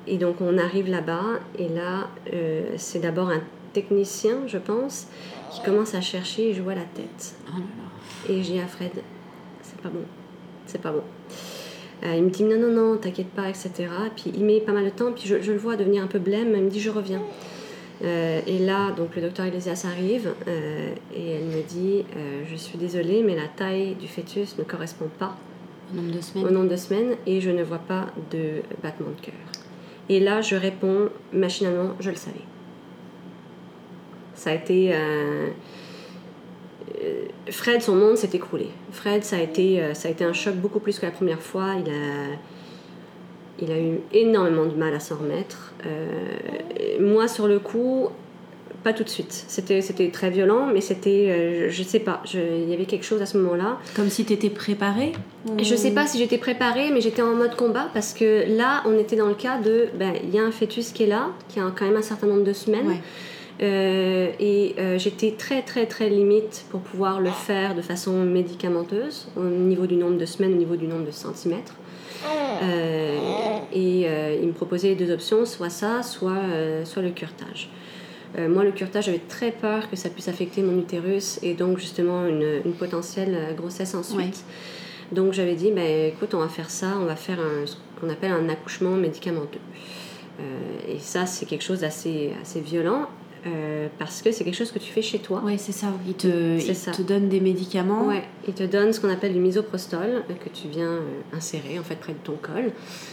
[0.06, 3.42] et donc on arrive là-bas, et là, euh, c'est d'abord un
[3.82, 5.08] technicien, je pense,
[5.52, 7.36] qui commence à chercher, et je vois la tête.
[7.50, 7.62] Oh
[8.30, 8.92] et j'ai dis à Fred,
[9.62, 10.04] c'est pas bon,
[10.66, 11.04] c'est pas bon.
[12.04, 13.72] il me dit non, non, non, t'inquiète pas, etc.
[14.16, 16.20] Puis il met pas mal de temps, puis je, je, le vois devenir un peu
[16.20, 17.22] blême, il me dit je reviens.
[18.04, 22.56] Euh, et là, donc le docteur Iglesias arrive euh, et elle me dit euh, Je
[22.56, 25.36] suis désolée, mais la taille du fœtus ne correspond pas
[25.92, 29.10] au nombre de semaines, au nombre de semaines et je ne vois pas de battement
[29.10, 29.34] de cœur.
[30.10, 32.46] Et là, je réponds machinalement Je le savais.
[34.38, 34.94] Ça a été.
[37.50, 38.68] Fred, son monde s'est écroulé.
[38.92, 41.74] Fred, ça a, été, ça a été un choc beaucoup plus que la première fois.
[41.86, 42.38] Il a
[43.60, 45.74] il a eu énormément de mal à s'en remettre.
[45.86, 48.10] Euh, moi, sur le coup,
[48.84, 49.46] pas tout de suite.
[49.48, 53.22] C'était, c'était très violent, mais c'était, euh, je sais pas, il y avait quelque chose
[53.22, 53.80] à ce moment-là.
[53.96, 55.14] Comme si tu étais préparée
[55.62, 58.98] Je sais pas si j'étais préparée, mais j'étais en mode combat parce que là, on
[58.98, 61.60] était dans le cas de, ben, il y a un fœtus qui est là, qui
[61.60, 62.98] a quand même un certain nombre de semaines.
[63.60, 69.44] Euh, et j'étais très très très limite pour pouvoir le faire de façon médicamenteuse au
[69.44, 71.74] niveau du nombre de semaines, au niveau du nombre de centimètres.
[72.26, 77.70] Euh, et euh, il me proposait deux options, soit ça, soit, euh, soit le curtage.
[78.38, 82.28] moi, le curtage, j'avais très peur que ça puisse affecter mon utérus et donc justement
[82.28, 84.44] une, une potentielle grossesse ensuite.
[85.12, 88.10] Donc j'avais dit, ben, écoute, on va faire ça, on va faire un, ce qu'on
[88.10, 89.62] appelle un accouchement médicamenteux.
[90.88, 93.08] et ça, c'est quelque chose d'assez assez violent.
[93.48, 95.42] Euh, parce que c'est quelque chose que tu fais chez toi.
[95.46, 95.88] Oui, c'est ça.
[96.08, 98.08] Il te, il te donne des médicaments.
[98.08, 101.80] Oui, il te donne ce qu'on appelle du misoprostol euh, que tu viens euh, insérer
[101.80, 102.72] en fait près de ton col.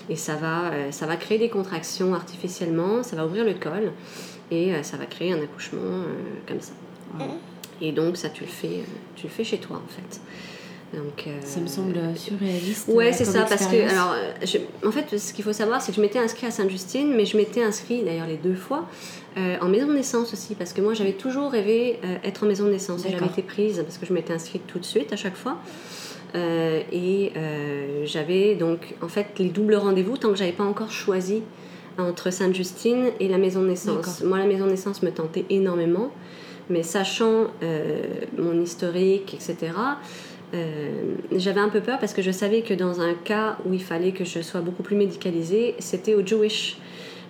[0.08, 3.92] Et ça va, ça va créer des contractions artificiellement, ça va ouvrir le col
[4.50, 6.02] et ça va créer un accouchement
[6.46, 6.72] comme ça.
[7.80, 8.80] Et donc ça, tu le fais,
[9.16, 10.20] tu le fais chez toi en fait.
[10.94, 12.88] Donc, ça me semble surréaliste.
[12.88, 14.14] Ouais, c'est ça, parce que, alors,
[14.86, 17.36] en fait, ce qu'il faut savoir, c'est que je m'étais inscrite à Sainte-Justine, mais je
[17.36, 18.86] m'étais inscrite d'ailleurs les deux fois
[19.36, 22.46] euh, en maison de naissance aussi, parce que moi j'avais toujours rêvé euh, être en
[22.46, 23.02] maison de naissance.
[23.02, 25.58] J'avais été prise parce que je m'étais inscrite tout de suite à chaque fois.
[26.36, 27.32] Euh, et
[28.04, 31.42] j'avais donc en fait les doubles rendez-vous tant que j'avais pas encore choisi
[31.96, 34.22] entre Sainte-Justine et la maison de naissance.
[34.22, 36.10] Moi la maison de naissance me tentait énormément,
[36.70, 37.48] mais sachant
[38.38, 39.72] mon historique, etc.,
[41.32, 44.12] j'avais un peu peur parce que je savais que dans un cas où il fallait
[44.12, 46.78] que je sois beaucoup plus médicalisée, c'était au Jewish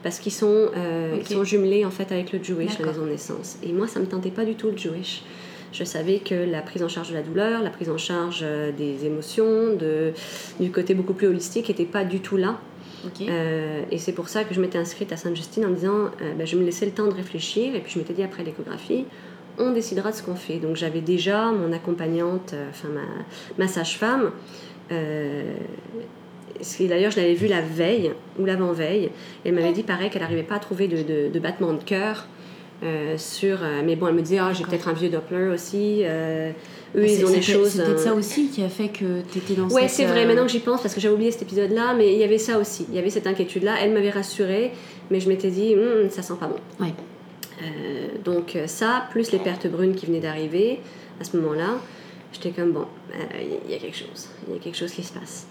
[0.05, 3.57] parce qu'ils sont, euh, sont jumelés en fait avec le Jewish, la maison de naissance.
[3.65, 5.23] Et moi, ça me tentait pas du tout le Jewish.
[5.73, 8.71] Je savais que la prise en charge de la douleur, la prise en charge euh,
[8.71, 10.13] des émotions, de,
[10.61, 12.61] du côté beaucoup plus holistique, n'était pas du tout là.
[13.23, 16.57] Euh, et c'est pour ça que je m'étais inscrite à Sainte-Justine en disant ben, je
[16.57, 19.05] me laissais le temps de réfléchir et puis je m'étais dit après l'échographie
[19.59, 20.57] on décidera de ce qu'on fait.
[20.57, 23.03] Donc j'avais déjà mon accompagnante, enfin ma,
[23.59, 24.31] ma sage-femme,
[26.81, 29.11] D'ailleurs, je l'avais vue la veille ou l'avant-veille.
[29.45, 32.27] Elle m'avait dit pareil qu'elle n'arrivait pas à trouver de, de, battement de cœur
[32.83, 36.01] Euh, sur, euh, mais bon, elle me disait, ah, j'ai peut-être un vieux Doppler aussi.
[36.03, 36.51] Euh,
[36.95, 37.71] eux, Mais ils ont des choses.
[37.71, 40.27] C'est peut-être ça aussi qui a fait que tu étais dans Ouais, cette, c'est vrai,
[40.27, 42.59] maintenant que j'y pense, parce que j'avais oublié cet épisode-là, mais il y avait ça
[42.59, 42.85] aussi.
[42.91, 43.77] Il y avait cette inquiétude-là.
[43.81, 44.73] Elle m'avait rassurée,
[45.11, 46.59] mais je m'étais dit, Hum, ça sent pas bon.
[46.85, 46.93] Ouais.
[48.25, 50.81] Donc, ça, plus les pertes brunes qui venaient d'arriver
[51.21, 51.79] à ce moment-là,
[52.33, 52.87] j'étais comme, bon,
[53.67, 54.29] il y a quelque chose.
[54.49, 55.47] Il y a quelque chose qui se passe.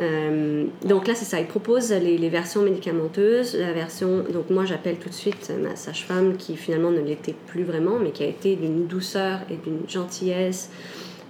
[0.00, 1.40] Euh, donc là, c'est ça.
[1.40, 3.56] Il propose les, versions médicamenteuses.
[3.56, 7.64] La version, donc moi, j'appelle tout de suite ma sage-femme qui finalement ne l'était plus
[7.64, 10.70] vraiment, mais qui a été d'une douceur et d'une gentillesse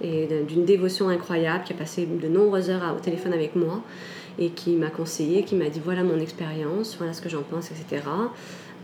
[0.01, 3.81] et d'une dévotion incroyable, qui a passé de nombreuses heures au téléphone avec moi
[4.37, 7.71] et qui m'a conseillé, qui m'a dit voilà mon expérience, voilà ce que j'en pense,
[7.71, 8.03] etc.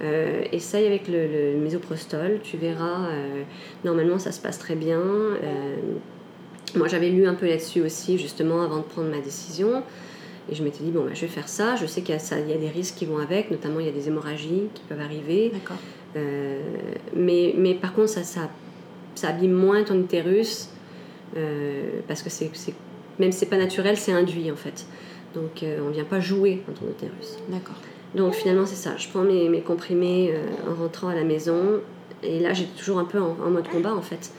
[0.02, 3.44] Euh, essaye avec le, le mésoprostol, tu verras, euh,
[3.84, 5.02] normalement ça se passe très bien.
[6.76, 9.84] Moi j'avais lu un peu là-dessus aussi, justement, avant de prendre ma décision.
[10.52, 11.76] Et je m'étais dit, bon, bah, je vais faire ça.
[11.76, 13.92] Je sais qu'il y, a y des risques qui vont avec, notamment il y a
[13.92, 15.52] des hémorragies qui peuvent arriver.
[15.54, 15.78] D'accord.
[16.16, 16.60] Euh,
[17.16, 18.50] mais, mais par contre, ça, ça,
[19.16, 20.70] ça abîme moins ton utérus
[21.38, 22.52] euh, parce que c'est,
[23.20, 24.86] même si c'est pas naturel, c'est induit en fait.
[25.34, 27.38] Donc euh, on vient pas jouer dans ton utérus.
[27.50, 27.76] D'accord.
[28.16, 28.98] Donc finalement, c'est ça.
[28.98, 31.82] Je prends mes, mes comprimés euh, en rentrant à la maison.
[32.24, 34.32] Et là, j'étais toujours un peu en, en mode combat en fait.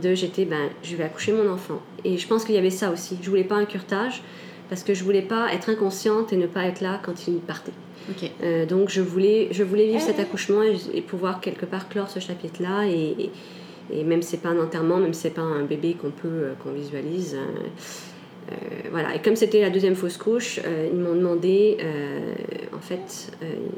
[0.00, 1.80] De j'étais, ben, je vais accoucher mon enfant.
[2.04, 3.18] Et je pense qu'il y avait ça aussi.
[3.20, 4.22] Je voulais pas un curtage
[4.68, 7.72] parce que je voulais pas être inconsciente et ne pas être là quand il partait.
[8.10, 8.30] Ok.
[8.42, 12.08] Euh, donc je voulais, je voulais vivre cet accouchement et, et pouvoir quelque part clore
[12.10, 12.86] ce chapitre-là.
[12.86, 13.30] Et, et,
[13.90, 16.28] et même si c'est pas un enterrement, même si c'est pas un bébé qu'on peut,
[16.28, 17.36] euh, qu'on visualise.
[17.36, 18.54] euh,
[18.92, 19.16] voilà.
[19.16, 20.60] Et comme c'était la deuxième fausse couche,
[20.92, 21.76] ils m'ont demandé,
[22.72, 23.32] en fait,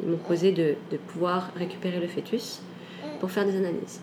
[0.04, 2.60] ils m'ont proposé de, de pouvoir récupérer le fœtus
[3.20, 4.00] pour faire des analyses.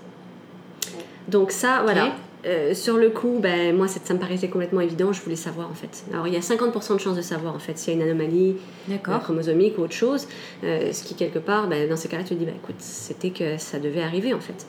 [1.28, 2.14] Donc ça, voilà.
[2.46, 5.12] Euh, sur le coup, ben, moi, ça me paraissait complètement évident.
[5.12, 6.06] Je voulais savoir, en fait.
[6.14, 8.08] Alors, il y a 50% de chances de savoir, en fait, s'il y a une
[8.08, 8.56] anomalie
[8.90, 10.28] euh, chromosomique ou autre chose.
[10.64, 13.32] Euh, ce qui, quelque part, ben, dans ces cas-là, tu te dis, bah, écoute, c'était
[13.32, 14.66] que ça devait arriver, en fait.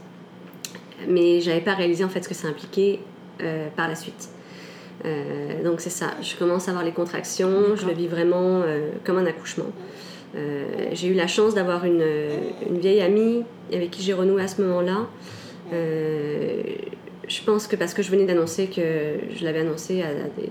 [1.08, 3.00] Mais j'avais pas réalisé, en fait, ce que ça impliquait
[3.76, 4.30] par la suite.
[5.64, 6.08] Donc, c'est ça.
[6.20, 7.76] Je commence à avoir les contractions.
[7.76, 8.62] Je le vis vraiment
[9.04, 9.70] comme un accouchement.
[10.34, 12.04] J'ai eu la chance d'avoir une,
[12.68, 15.06] une vieille amie avec qui j'ai renoué à ce moment-là.
[15.72, 16.62] Euh,
[17.28, 20.50] je pense que parce que je venais d'annoncer que je l'avais annoncé à, des,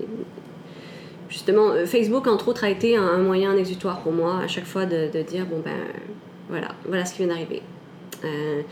[1.28, 4.66] justement, euh, Facebook, entre autres, a été un, moyen, un exutoire pour moi, à chaque
[4.66, 5.76] fois de, dire bon ben
[6.48, 7.62] voilà, voilà ce qui vient d'arriver.
[8.24, 8.62] Euh,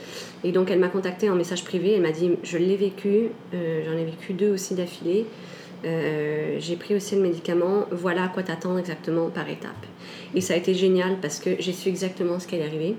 [0.42, 3.97] et donc elle m'a contactée en message privé, elle m'a dit je l'ai vécu, j'en
[3.97, 5.26] ai vécu deux aussi d'affilée.
[5.84, 9.86] J'ai pris aussi le médicament, voilà à quoi t'attendre exactement par étape.
[10.34, 12.97] Et ça a été génial parce que j'ai su exactement ce qui allait arriver.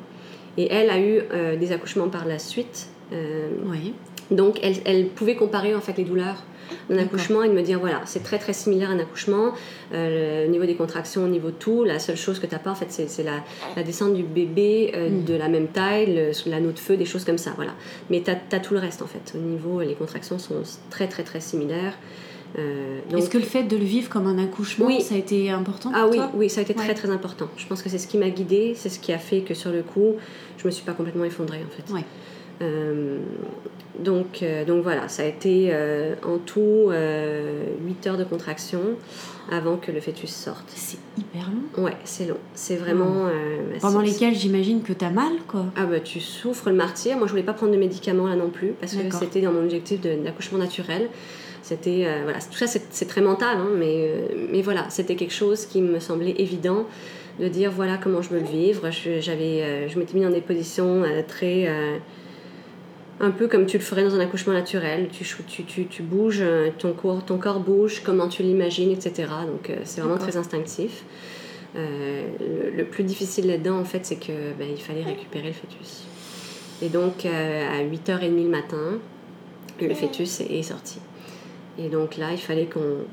[0.58, 1.22] Et elle a eu
[1.58, 2.90] des accouchements par la suite.
[3.14, 3.94] Euh, Oui.
[4.32, 6.44] donc, elle, elle pouvait comparer en fait les douleurs
[6.90, 9.54] d'un accouchement et de me dire voilà, c'est très très similaire à un accouchement.
[9.94, 12.60] Euh, le niveau des contractions, au niveau de tout, la seule chose que tu n'as
[12.60, 13.42] pas, en fait, c'est la,
[13.78, 15.24] la descente du bébé euh, Mm.
[15.24, 17.52] de la même taille, le- l'anneau de feu, des choses comme ça.
[17.56, 17.72] Voilà.
[18.10, 19.34] Mais tu as, tout le reste en fait.
[19.36, 21.94] Au niveau, les contractions sont très très très similaires.
[22.60, 25.02] Euh, Est-ce que le fait de le vivre comme un accouchement, Oui.
[25.02, 26.32] ça a été important ah pour oui, toi?
[26.34, 27.48] oui, ça a été très très important.
[27.58, 29.72] Je pense que c'est ce qui m'a guidée, c'est ce qui a fait que sur
[29.72, 30.16] le coup,
[30.58, 31.94] je me suis pas complètement effondrée en fait.
[31.94, 32.04] Ouais.
[32.62, 33.20] Euh,
[34.00, 38.82] donc, euh, donc voilà, ça a été euh, en tout 8 heures de contraction
[39.50, 40.66] avant que le fœtus sorte.
[40.76, 41.84] C'est hyper long.
[41.84, 42.38] Ouais, c'est long.
[42.54, 43.28] C'est vraiment.
[43.28, 45.66] euh, bah, Pendant lesquels j'imagine que t'as mal, quoi.
[45.76, 47.18] Ah bah tu souffres le martyr.
[47.18, 49.64] Moi je voulais pas prendre de médicaments là non plus parce que c'était dans mon
[49.64, 51.10] objectif d'accouchement naturel.
[51.64, 55.34] C'était euh, voilà, tout ça c'est très mental, hein, mais euh, mais voilà, c'était quelque
[55.34, 56.86] chose qui me semblait évident
[57.40, 58.90] de dire voilà comment je veux le vivre.
[58.92, 61.70] Je j'avais je m'étais mis dans des positions très
[63.20, 65.10] un peu comme tu le ferais dans un accouchement naturel.
[65.12, 69.28] Tu, tu, tu, tu bouges, euh, ton corps, ton corps bouge, comment tu l'imagines, etc.
[69.46, 71.04] Donc euh, c'est vraiment très instinctif.
[71.76, 75.54] Euh, le, le plus difficile là-dedans, en fait, c'est que ben, il fallait récupérer le
[75.54, 76.06] fœtus.
[76.82, 79.00] Et donc, euh, à 8h30 le matin,
[79.82, 81.00] le fœtus est, est sorti.
[81.78, 83.04] Et donc là, il fallait qu'on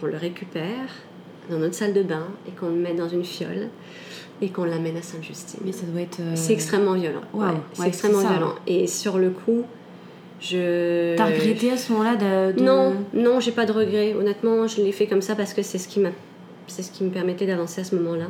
[0.00, 0.90] qu'on le récupère
[1.50, 3.68] dans notre salle de bain et qu'on le mette dans une fiole
[4.40, 5.60] et qu'on l'amène à Sainte-Justine.
[5.64, 6.20] Mais ça doit être.
[6.20, 7.20] euh, C'est extrêmement violent.
[7.34, 8.54] Ouais, ouais, c'est extrêmement violent.
[8.66, 9.62] Et sur le coup,
[10.40, 11.16] je.
[11.16, 12.52] T'as regretté à ce moment-là de.
[12.58, 14.14] de- Non, non, j'ai pas de regret.
[14.14, 16.10] Honnêtement, je l'ai fait comme ça parce que c'est ce qui m'a,
[16.68, 18.26] c'est ce qui me permettait d'avancer à ce moment-là.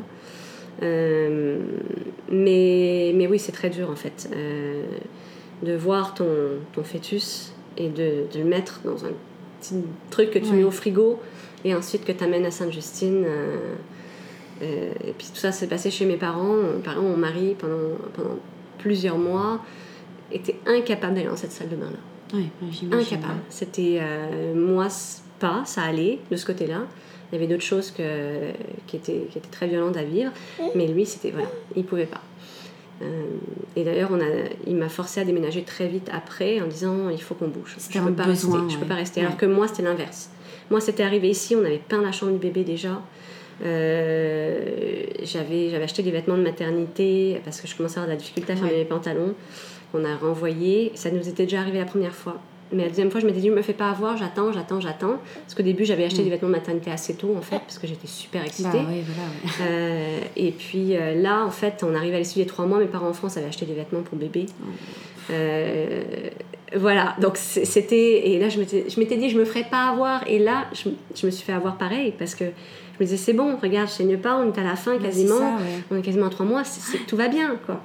[0.83, 1.59] Euh,
[2.31, 4.85] mais, mais oui, c'est très dur en fait euh,
[5.65, 6.25] de voir ton,
[6.73, 9.09] ton fœtus et de, de le mettre dans un
[9.61, 9.75] petit
[10.11, 10.59] truc que tu Ouais.
[10.59, 11.19] mets au frigo
[11.65, 13.25] et ensuite que tu amènes à Sainte-Justine.
[14.63, 16.55] Euh, euh, et puis tout ça s'est passé chez mes parents.
[16.55, 18.37] Mes parents, mon mari, pendant, pendant
[18.79, 19.61] plusieurs mois,
[20.33, 22.51] était incapable d'aller dans cette salle de bain-là Ouais,
[22.93, 23.41] incapable.
[23.49, 24.89] C'était euh, moi
[25.39, 26.83] pas, ça allait de ce côté-là.
[27.31, 28.51] Il y avait d'autres choses que,
[28.87, 30.33] qui, étaient, qui étaient très violentes à vivre,
[30.75, 32.23] mais lui, c'était voilà, il pouvait pas.
[33.77, 37.21] et d'ailleurs, on a, il m'a forcé à déménager très vite après en disant il
[37.21, 37.77] faut qu'on bouge.
[37.91, 39.21] Je ne peux, pas rester, je peux pas rester.
[39.21, 40.31] Alors que moi, c'était l'inverse.
[40.71, 43.01] Moi, c'était arrivé ici, on avait peint la chambre du bébé déjà.
[43.61, 48.19] J'avais, j'avais acheté des vêtements de maternité parce que je commençais à avoir de la
[48.19, 49.35] difficulté à faire mes pantalons.
[49.95, 50.93] On a renvoyé.
[50.95, 52.41] Ça nous était déjà arrivé la première fois.
[52.73, 55.17] Mais la deuxième fois, je m'étais dit, je me fais pas avoir, j'attends, j'attends, j'attends.
[55.43, 56.25] Parce qu'au début, j'avais acheté mm.
[56.25, 58.69] des vêtements de maternité assez tôt, en fait, parce que j'étais super excitée.
[58.73, 62.67] Bah, voilà, euh, et puis euh, là, en fait, on arrive à l'issue des trois
[62.67, 64.47] mois, mes parents en France avaient acheté des vêtements pour bébé.
[64.61, 64.67] Oh.
[65.31, 66.03] Euh,
[66.77, 68.29] voilà, donc c'était.
[68.29, 70.29] Et là, je m'étais dit, je me ferais pas avoir.
[70.29, 72.51] Et là, je, je, me suis fait avoir pareil, parce que je
[73.01, 75.59] me disais, c'est bon, regarde, je saigne pas, on est à la fin quasiment.
[75.91, 76.63] On est quasiment à trois mois,
[77.07, 77.81] tout va bien, quoi.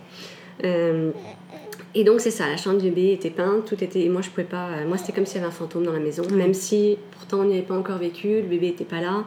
[1.95, 4.09] Et donc c'est ça, la chambre du bébé était peinte, tout était.
[4.09, 4.70] Moi je pouvais pas.
[4.70, 7.41] Euh, moi c'était comme s'il y avait un fantôme dans la maison, même si pourtant
[7.41, 9.26] on n'y avait pas encore vécu, le bébé était pas là.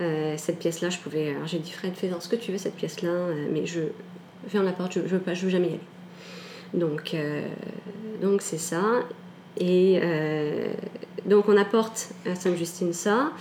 [0.00, 1.30] Euh, cette pièce-là, je pouvais.
[1.30, 3.80] Alors j'ai dit Fred, fais ce que tu veux cette pièce-là, euh, mais je
[4.46, 5.80] ferme la porte, je, je veux pas, je veux jamais y aller.
[6.74, 7.16] Donc
[8.22, 8.82] donc c'est ça.
[9.58, 10.00] Et
[11.26, 13.32] donc on apporte à Sainte-Justine ça,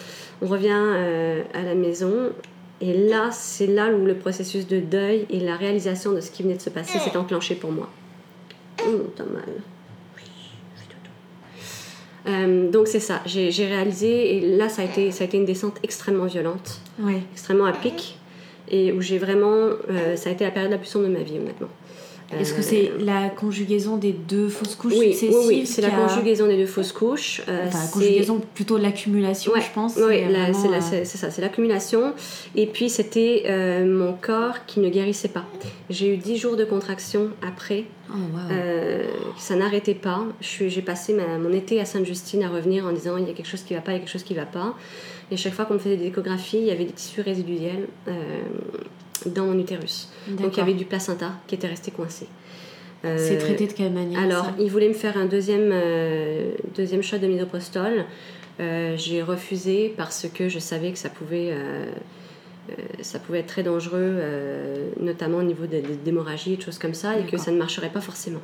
[0.41, 0.83] on revient
[1.53, 2.31] à la maison.
[2.79, 6.43] Et là, c'est là où le processus de deuil et la réalisation de ce qui
[6.43, 7.89] venait de se passer s'est enclenché pour moi.
[8.85, 9.43] Oh, t'as mal.
[12.27, 15.45] Euh, donc c'est ça, j'ai réalisé, et là ça a, été, ça a été une
[15.45, 16.81] descente extrêmement violente,
[17.31, 18.19] extrêmement à pic,
[18.69, 21.23] et où j'ai vraiment, euh, ça a été la période la plus sombre de ma
[21.23, 21.69] vie honnêtement.
[22.31, 24.93] Est-ce que c'est la conjugaison des deux fausses couches?
[24.97, 25.15] Oui,
[25.47, 27.41] oui, c'est la conjugaison des deux fausses couches.
[27.47, 29.95] Euh, enfin, la conjugaison, plutôt l'accumulation, je pense.
[29.97, 30.23] Oui,
[31.03, 32.13] c'est ça, c'est l'accumulation.
[32.55, 35.45] Et puis, c'était euh, mon corps qui ne guérissait pas.
[35.89, 37.85] J'ai eu 10 jours de contraction après.
[38.09, 38.13] Oh,
[38.51, 39.05] euh,
[39.37, 40.23] ça n'arrêtait pas.
[40.41, 43.63] J'ai passé mon été à Sainte-Justine à revenir en disant il y a quelque chose
[43.63, 44.75] qui ne va pas, il y a quelque chose qui ne va pas.
[45.31, 47.87] Et chaque fois qu'on me faisait des échographies, il y avait des tissus résiduels
[49.25, 50.09] dans mon utérus.
[50.27, 52.27] Donc il y avait du placenta qui était resté coincé.
[53.05, 57.03] Euh, c'est traité de quelle manière Alors, il voulait me faire un deuxième, euh, deuxième
[57.03, 58.05] shot de misoprostol.
[58.59, 61.53] Euh, j'ai refusé parce que je savais que ça pouvait,
[63.01, 64.21] ça pouvait être très dangereux,
[64.99, 68.01] notamment au niveau d'hémorragie et de choses comme ça, et que ça ne marcherait pas
[68.01, 68.41] forcément.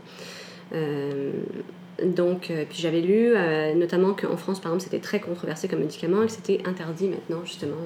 [2.03, 3.34] donc, puis j'avais lu
[3.76, 7.43] notamment qu'en France, par exemple, c'était très controversé comme médicament et que c'était interdit maintenant,
[7.45, 7.78] justement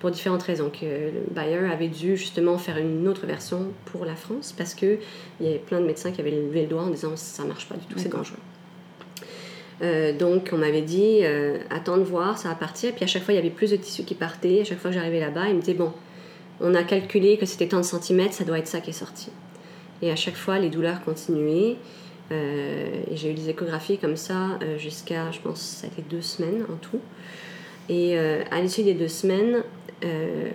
[0.00, 0.70] pour différentes raisons.
[0.70, 4.98] Que Bayer avait dû justement faire une autre version pour la France parce qu'il
[5.40, 7.74] y avait plein de médecins qui avaient levé le doigt en disant ça marche pas
[7.74, 8.38] du tout, c'est dangereux.
[9.80, 12.92] Euh, donc on m'avait dit euh, attends de voir, ça va partir.
[12.94, 14.60] Puis à chaque fois il y avait plus de tissus qui partaient.
[14.60, 15.92] À chaque fois que j'arrivais là-bas, il me disait bon,
[16.60, 19.30] on a calculé que c'était tant de centimètres, ça doit être ça qui est sorti.
[20.02, 21.76] Et à chaque fois les douleurs continuaient.
[22.30, 26.20] Euh, et j'ai eu des échographies comme ça jusqu'à, je pense, ça a été deux
[26.20, 27.00] semaines en tout.
[27.88, 29.62] Et à l'issue des deux semaines,
[30.04, 30.50] euh,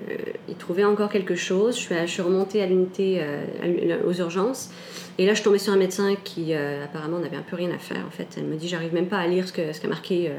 [0.47, 1.75] il trouvait encore quelque chose.
[1.75, 4.69] Je suis, je remontée à l'unité, euh, aux urgences.
[5.17, 7.77] Et là, je tombais sur un médecin qui, euh, apparemment, n'avait un peu rien à
[7.77, 8.03] faire.
[8.07, 10.31] En fait, elle me dit J'arrive même pas à lire ce qu'a ce qu'a marqué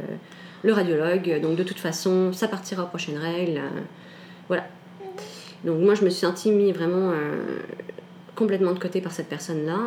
[0.62, 1.40] le radiologue.
[1.40, 3.60] Donc, de toute façon, ça partira aux prochaines règles.
[4.48, 4.66] voilà.
[5.64, 7.12] Donc, moi, je me suis sentie mis vraiment
[8.34, 9.78] complètement de côté par cette personne-là,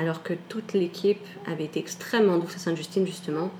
[0.00, 3.50] alors que toute l'équipe avait été extrêmement douce à Sainte-Justine, justement.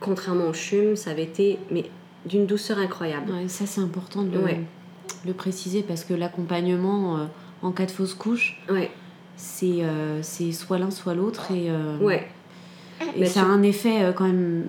[0.00, 1.86] contrairement au CHUM, ça avait été mais
[2.26, 3.32] d'une douceur incroyable.
[3.48, 4.38] ça, c'est important de
[5.24, 7.24] le, préciser parce que l'accompagnement euh,
[7.62, 8.90] en cas de fausse couche, ouais.
[9.36, 11.50] c'est euh, c'est soit l'un, soit l'autre.
[11.50, 12.28] Et, euh, ouais.
[13.16, 14.66] et ça a un effet quand même.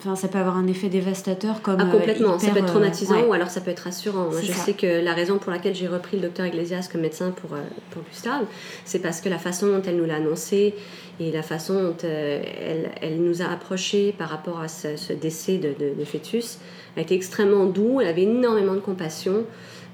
[0.00, 1.78] Enfin, ça peut avoir un effet dévastateur comme.
[1.78, 2.38] Ah, complètement.
[2.38, 4.30] ça peut être traumatisant ou alors ça peut être rassurant.
[4.32, 7.50] je sais que la raison pour laquelle j'ai repris le docteur Iglesias comme médecin pour,
[7.90, 8.46] pour Gustave,
[8.84, 10.74] c'est parce que la façon dont elle nous l'a annoncé
[11.20, 15.58] et la façon dont euh, elle, elle, nous a approchés par rapport à ce, décès
[15.58, 16.58] de, de, fœtus
[16.96, 19.44] a été extrêmement doux, elle avait énormément de compassion.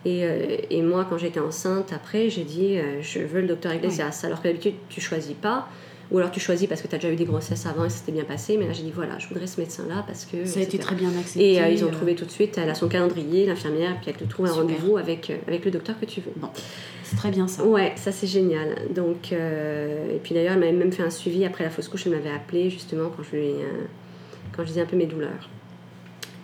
[0.05, 3.75] Et, euh, et moi, quand j'étais enceinte, après, j'ai dit euh, je veux le docteur
[3.75, 4.23] Iglesias.
[4.23, 5.69] Alors que d'habitude, tu choisis pas.
[6.11, 7.99] Ou alors tu choisis parce que tu as déjà eu des grossesses avant et ça
[7.99, 8.57] s'était bien passé.
[8.57, 10.45] Mais là, j'ai dit voilà, je voudrais ce médecin-là parce que.
[10.45, 11.55] Ça a été très bien accepté.
[11.55, 14.25] Et ils ont trouvé tout de suite, elle a son calendrier, l'infirmière, puis elle te
[14.25, 16.33] trouve un rendez-vous avec, avec le docteur que tu veux.
[16.37, 16.49] Bon.
[17.09, 17.65] C'est très bien ça.
[17.65, 18.75] Ouais, ça c'est génial.
[18.91, 22.07] Donc, euh, et puis d'ailleurs, elle m'avait même fait un suivi après la fausse couche.
[22.07, 23.85] Elle m'avait appelé justement quand je, lui, euh,
[24.53, 25.49] quand je disais un peu mes douleurs.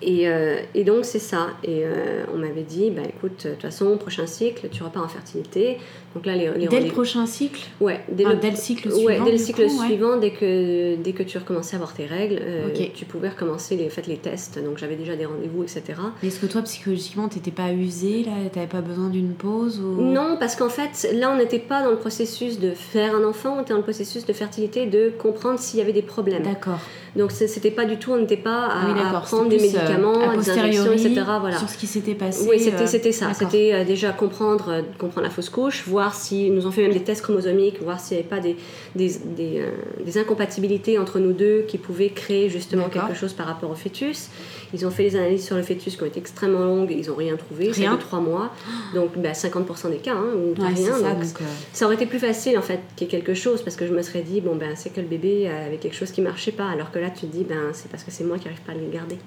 [0.03, 1.48] Et, euh, et, donc c'est ça.
[1.62, 5.09] Et euh, on m'avait dit, bah écoute, de toute façon, prochain cycle, tu repars en
[5.09, 5.78] fertilité.
[6.14, 9.07] Donc là, les, les dès le prochain cycle Ouais, dès, le, dès le cycle suivant.
[9.07, 12.38] Ouais, dès le cycle suivant, dès que dès que tu recommençais à avoir tes règles,
[12.40, 14.62] euh, tu pouvais recommencer les, les tests.
[14.62, 15.82] Donc j'avais déjà des rendez-vous, etc.
[16.22, 18.32] Est-ce que toi, psychologiquement, t'étais pas usée là?
[18.53, 20.03] T'avais pas besoin d'une pause ou...
[20.03, 23.57] Non, parce qu'en fait, là, on n'était pas dans le processus de faire un enfant,
[23.59, 26.42] on était dans le processus de fertilité, de comprendre s'il y avait des problèmes.
[26.42, 26.80] D'accord.
[27.16, 30.93] Donc c'était pas du tout, on n'était pas à, prendre des médicaments médicaments, des injections,
[30.93, 31.22] etc.
[31.40, 31.59] Voilà.
[31.59, 32.47] Sur ce qui s'était passé.
[32.49, 33.34] Oui, c'était, c'était ça.
[33.34, 37.22] C'était déjà comprendre, comprendre la fausse couche, voir si nous ont fait même des tests
[37.22, 38.57] chromosomiques, voir s'il n'y avait pas des,
[38.95, 39.64] des, des,
[40.05, 44.28] des, incompatibilités entre nous deux qui pouvaient créer justement quelque chose par rapport au fœtus.
[44.74, 47.16] Ils ont fait des analyses sur le fœtus qui ont été extrêmement longues, ils n'ont
[47.16, 47.97] rien trouvé, rien.
[47.97, 48.53] trois mois,
[48.95, 50.97] donc bah, 50% des cas, hein, ou rien.
[50.97, 51.24] Ça, donc,
[51.72, 53.93] ça aurait été plus facile en fait qu'il y ait quelque chose, parce que je
[53.93, 56.68] me serais dit, bon ben c'est que le bébé avait quelque chose qui marchait pas,
[56.68, 58.72] alors que là tu te dis, ben c'est parce que c'est moi qui n'arrive pas
[58.72, 59.18] à le garder.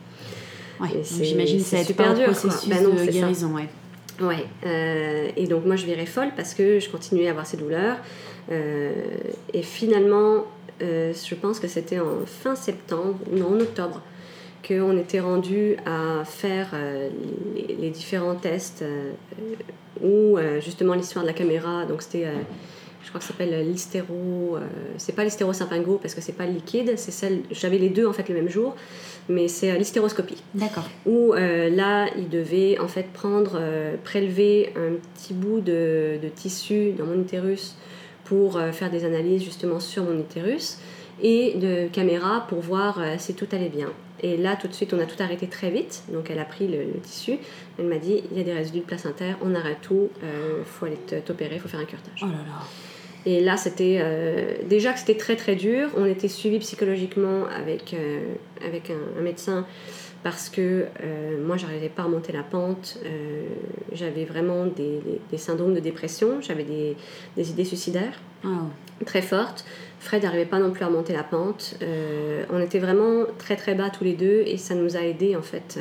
[0.79, 2.25] Ouais, j'imagine que c'est super dur.
[2.25, 3.69] processus non, de guérison, ouais.
[4.21, 7.57] Ouais, euh, et donc moi je virais folle parce que je continuais à avoir ces
[7.57, 7.97] douleurs.
[8.51, 8.93] Euh,
[9.53, 10.45] et finalement,
[10.81, 14.01] euh, je pense que c'était en fin septembre, non en octobre,
[14.65, 16.73] qu'on était rendu à faire
[17.55, 18.83] les, différents tests
[20.01, 22.27] où justement l'histoire de la caméra, donc c'était
[23.05, 24.57] je crois que ça s'appelle l'hystéro.
[24.97, 27.43] c'est pas l'hystéro sympingo parce que c'est pas liquide, c'est celle.
[27.51, 28.75] J'avais les deux en fait le même jour
[29.29, 30.37] mais c'est euh, l'hystéroscopie.
[30.53, 30.87] D'accord.
[31.05, 36.29] Où euh, là, il devait en fait prendre, euh, prélever un petit bout de, de,
[36.29, 37.75] tissu dans mon utérus
[38.23, 40.79] pour faire des analyses justement sur mon utérus
[41.21, 43.89] et de caméra pour voir si tout allait bien.
[44.23, 46.01] Et là, tout de suite, on a tout arrêté très vite.
[46.11, 47.33] Donc, elle a pris le, tissu.
[47.77, 50.87] Elle m'a dit il y a des résidus de placentaire, on arrête tout, il faut
[50.87, 52.19] aller t'opérer, il faut faire un curtage.
[52.23, 52.65] Oh là là.
[53.25, 55.89] Et là, c'était euh, déjà que c'était très très dur.
[55.97, 58.19] On était suivi psychologiquement avec, euh,
[58.65, 59.65] avec un, médecin
[60.23, 62.99] parce que euh, moi, j'arrivais pas à remonter la pente.
[63.91, 64.99] j'avais vraiment des,
[65.31, 66.41] des, syndromes de dépression.
[66.41, 66.95] J'avais des,
[67.35, 68.19] des, idées suicidaires
[69.05, 69.65] très fortes.
[69.99, 71.79] Fred n'arrivait pas non plus à remonter la pente.
[72.51, 75.41] on était vraiment très très bas tous les deux et ça nous a aidés en
[75.41, 75.79] fait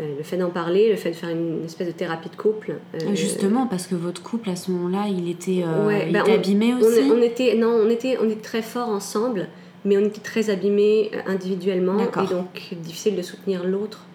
[0.00, 2.76] euh, le fait d'en parler, le fait de faire une espèce de thérapie de couple.
[2.94, 7.10] Euh, Justement, parce que votre couple à ce moment-là, il était, euh, ben, abîmé aussi.
[7.10, 9.48] On, était, non, on était, on était très forts ensemble,
[9.84, 14.06] mais on était très abîmés individuellement et donc difficile de soutenir l'autre.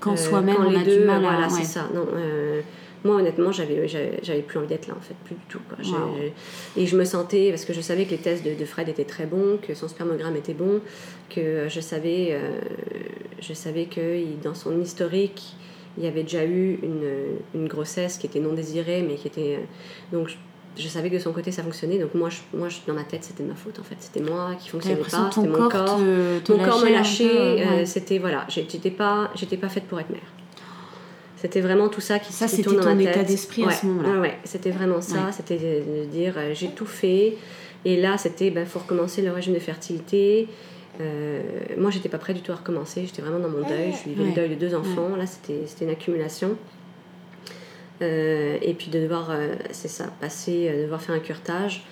[0.00, 1.30] Quand soi-même on a du mal à.
[1.30, 1.88] Voilà, c'est ça.
[1.94, 2.06] Non,
[3.04, 5.60] moi honnêtement j'avais j'avais plus envie d'être là en fait plus du tout
[6.76, 9.26] et je me sentais parce que je savais que les tests de, Fred étaient très
[9.26, 10.80] bons que son spermogramme était bon
[11.30, 12.60] que je savais euh,
[13.40, 15.54] je savais que dans son historique
[15.98, 19.58] il y avait déjà eu une, une, grossesse qui était non désirée mais qui était
[20.12, 20.30] donc
[20.76, 21.98] je, savais que de son côté ça fonctionnait.
[21.98, 23.96] Donc moi moi dans ma tête c'était de ma faute en fait.
[23.98, 28.46] C'était moi qui fonctionnait pas c'était mon corps mon corps me lâchait euh, c'était voilà
[28.48, 30.20] j'étais pas j'étais pas faite pour être mère
[31.42, 33.16] c'était vraiment tout ça qui, ça, qui tourne dans ma tête.
[33.16, 34.20] état d'esprit à ce moment-là.
[34.20, 35.32] Ouais, c'était vraiment ça.
[35.32, 37.36] C'était de dire euh, j'ai tout fait.
[37.84, 40.46] Et là, c'était il ben, faut recommencer le régime de fertilité.
[41.00, 41.42] Euh,
[41.76, 43.02] moi, j'étais pas prête du tout à recommencer.
[43.06, 43.92] J'étais vraiment dans mon deuil.
[43.92, 45.16] Je vivais le deuil de deux enfants.
[45.16, 46.56] Là, c'était une accumulation.
[48.02, 51.84] Euh, et puis de devoir, euh, c'est ça, passer, de devoir faire un curtage.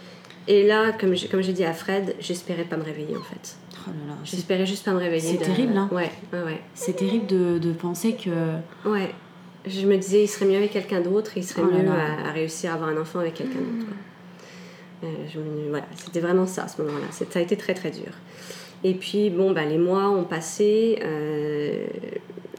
[0.47, 3.57] Et là, comme j'ai dit à Fred, j'espérais pas me réveiller en fait.
[3.89, 3.91] Oh
[4.23, 5.39] j'espérais juste pas me réveiller.
[5.39, 6.61] C'est terrible, hein Ouais, ouais, ouais.
[6.75, 8.31] C'est terrible de, de, penser que.
[8.89, 9.11] Ouais
[9.67, 12.71] je me disais, il serait mieux avec quelqu'un d'autre, il serait oh mieux à, réussir
[12.71, 13.93] à avoir un enfant avec quelqu'un d'autre.
[15.05, 17.07] Euh, voilà, c'était vraiment ça à ce moment-là.
[17.11, 18.13] Ça a été très très dur.
[18.83, 21.87] Et puis, bon, bah, les mois ont passé, euh,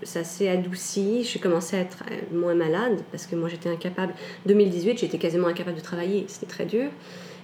[0.03, 1.23] ça s'est adouci.
[1.23, 4.13] J'ai commencé à être euh, moins malade parce que moi j'étais incapable.
[4.45, 6.25] 2018, j'étais quasiment incapable de travailler.
[6.27, 6.89] C'était très dur.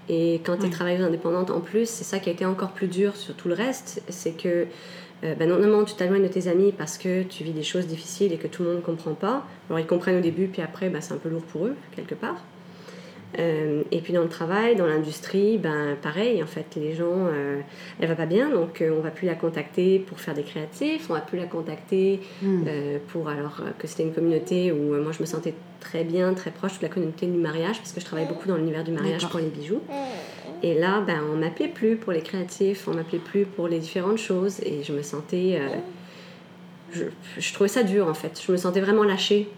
[0.10, 2.88] Et quand tu es travailleuse indépendante en plus, c'est ça qui a été encore plus
[2.88, 4.02] dur sur tout le reste.
[4.10, 4.68] C'est que
[5.24, 8.34] euh, ben non, tu t'éloignes de tes amis parce que tu vis des choses difficiles
[8.34, 9.46] et que tout le monde ne comprend pas.
[9.70, 12.16] Alors ils comprennent au début, puis après, ben, c'est un peu lourd pour eux, quelque
[12.16, 12.44] part.
[13.40, 17.60] Euh, et puis dans le travail, dans l'industrie, ben pareil, en fait, les gens, euh,
[18.00, 21.14] elle va pas bien, donc on va plus la contacter pour faire des créatifs, on
[21.14, 22.64] va plus la contacter hmm.
[23.10, 26.80] pour alors que c'était une communauté où moi je me sentais très bien, très proche
[26.80, 29.40] de la communauté du mariage, parce que je travaille beaucoup dans l'univers du mariage pour
[29.40, 29.82] les bijoux.
[30.64, 34.18] Et là, ben, on m'appelait plus pour les créatifs, on m'appelait plus pour les différentes
[34.18, 34.60] choses.
[34.64, 35.60] Et je me sentais.
[35.62, 35.76] Euh,
[36.92, 37.04] je,
[37.38, 38.42] je, trouvais ça dur en fait.
[38.46, 39.50] Je me sentais vraiment lâchée.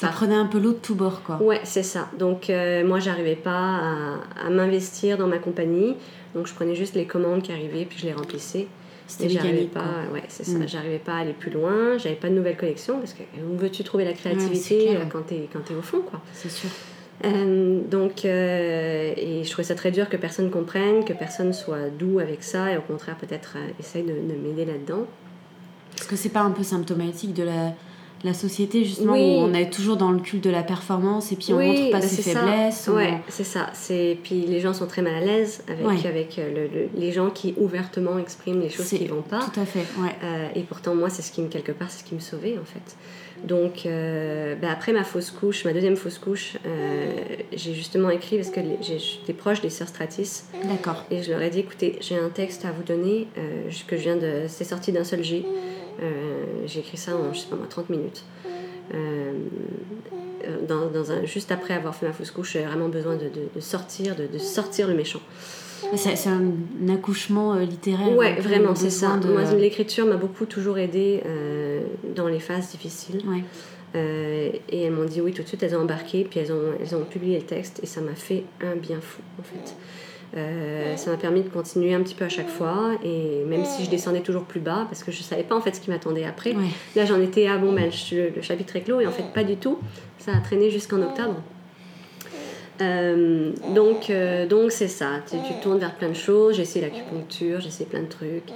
[0.00, 1.42] Ça prenait un peu l'eau de tous bords, quoi.
[1.42, 2.08] Ouais, c'est ça.
[2.18, 5.96] Donc, euh, moi, j'arrivais pas à, à m'investir dans ma compagnie.
[6.34, 8.66] Donc, je prenais juste les commandes qui arrivaient, puis je les remplissais.
[9.06, 10.56] C'était j'arrivais pas, ouais, c'est ça.
[10.56, 10.68] Mm.
[10.68, 11.98] J'arrivais pas à aller plus loin.
[11.98, 15.48] J'avais pas de nouvelles collections parce que où veux-tu trouver la créativité quand tu es,
[15.52, 16.20] quand es au fond, quoi.
[16.32, 16.70] C'est sûr.
[17.24, 21.90] Euh, donc, euh, et je trouvais ça très dur que personne comprenne, que personne soit
[21.90, 25.06] doux avec ça, et au contraire, peut-être euh, essaye de, de m'aider là-dedans.
[25.98, 27.74] Est-ce que c'est pas un peu symptomatique de la,
[28.24, 31.52] la société, justement, où on est toujours dans le culte de la performance et puis
[31.52, 33.70] on ne montre pas bah, ses faiblesses Oui, c'est ça.
[33.72, 34.18] C'est...
[34.22, 38.18] Puis les gens sont très mal à l'aise avec, avec le, les gens qui ouvertement
[38.18, 39.40] expriment les choses qui ne vont pas.
[39.40, 40.50] Tout à fait, ouais.
[40.54, 42.64] et pourtant, moi, c'est ce qui me, quelque part, c'est ce qui me sauvait, en
[42.64, 42.96] fait.
[43.44, 47.12] Donc, euh, bah, après ma fausse couche, ma deuxième fausse couche, euh,
[47.52, 50.44] j'ai justement écrit parce que j'étais proche des sœurs Stratis.
[50.64, 51.04] D'accord.
[51.10, 54.02] Et je leur ai dit écoutez, j'ai un texte à vous donner, euh, que je
[54.02, 54.42] viens de.
[54.48, 55.44] C'est sorti d'un seul G.
[56.66, 58.24] j'ai écrit ça en, je sais pas moi, 30 minutes.
[60.68, 64.16] Dans, un, juste après avoir fait ma fausse couche, j'avais vraiment besoin de, de, sortir,
[64.16, 65.20] de, de, sortir le méchant.
[65.96, 68.16] C'est un, accouchement littéraire.
[68.16, 69.16] Ouais, vraiment, c'est ça.
[69.16, 71.22] Moi, l'écriture m'a beaucoup toujours aidé
[72.16, 73.22] dans les phases difficiles.
[73.26, 73.44] Ouais.
[73.96, 76.74] Euh, et elles m'ont dit oui tout de suite, elles ont embarqué, puis elles ont,
[76.80, 79.74] elles ont publié le texte, et ça m'a fait un bien fou en fait.
[80.36, 83.84] Euh, ça m'a permis de continuer un petit peu à chaque fois, et même si
[83.84, 86.24] je descendais toujours plus bas, parce que je savais pas en fait ce qui m'attendait
[86.24, 86.54] après,
[86.94, 89.42] là j'en étais à bon, ben, le, le, chapitre est clos, et en fait pas
[89.42, 89.78] du tout,
[90.18, 91.42] ça a traîné jusqu'en octobre.
[92.80, 94.12] Euh, donc
[94.48, 97.86] donc c'est ça, tu, tu, tournes vers plein de choses, j'ai essayé l'acupuncture, j'ai essayé
[97.86, 98.52] plein de trucs.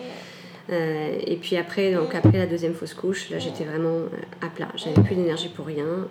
[0.71, 4.09] Euh, et puis après, donc après la deuxième fausse couche, là j'étais vraiment euh,
[4.47, 4.69] à plat.
[4.77, 6.09] J'avais plus d'énergie pour rien.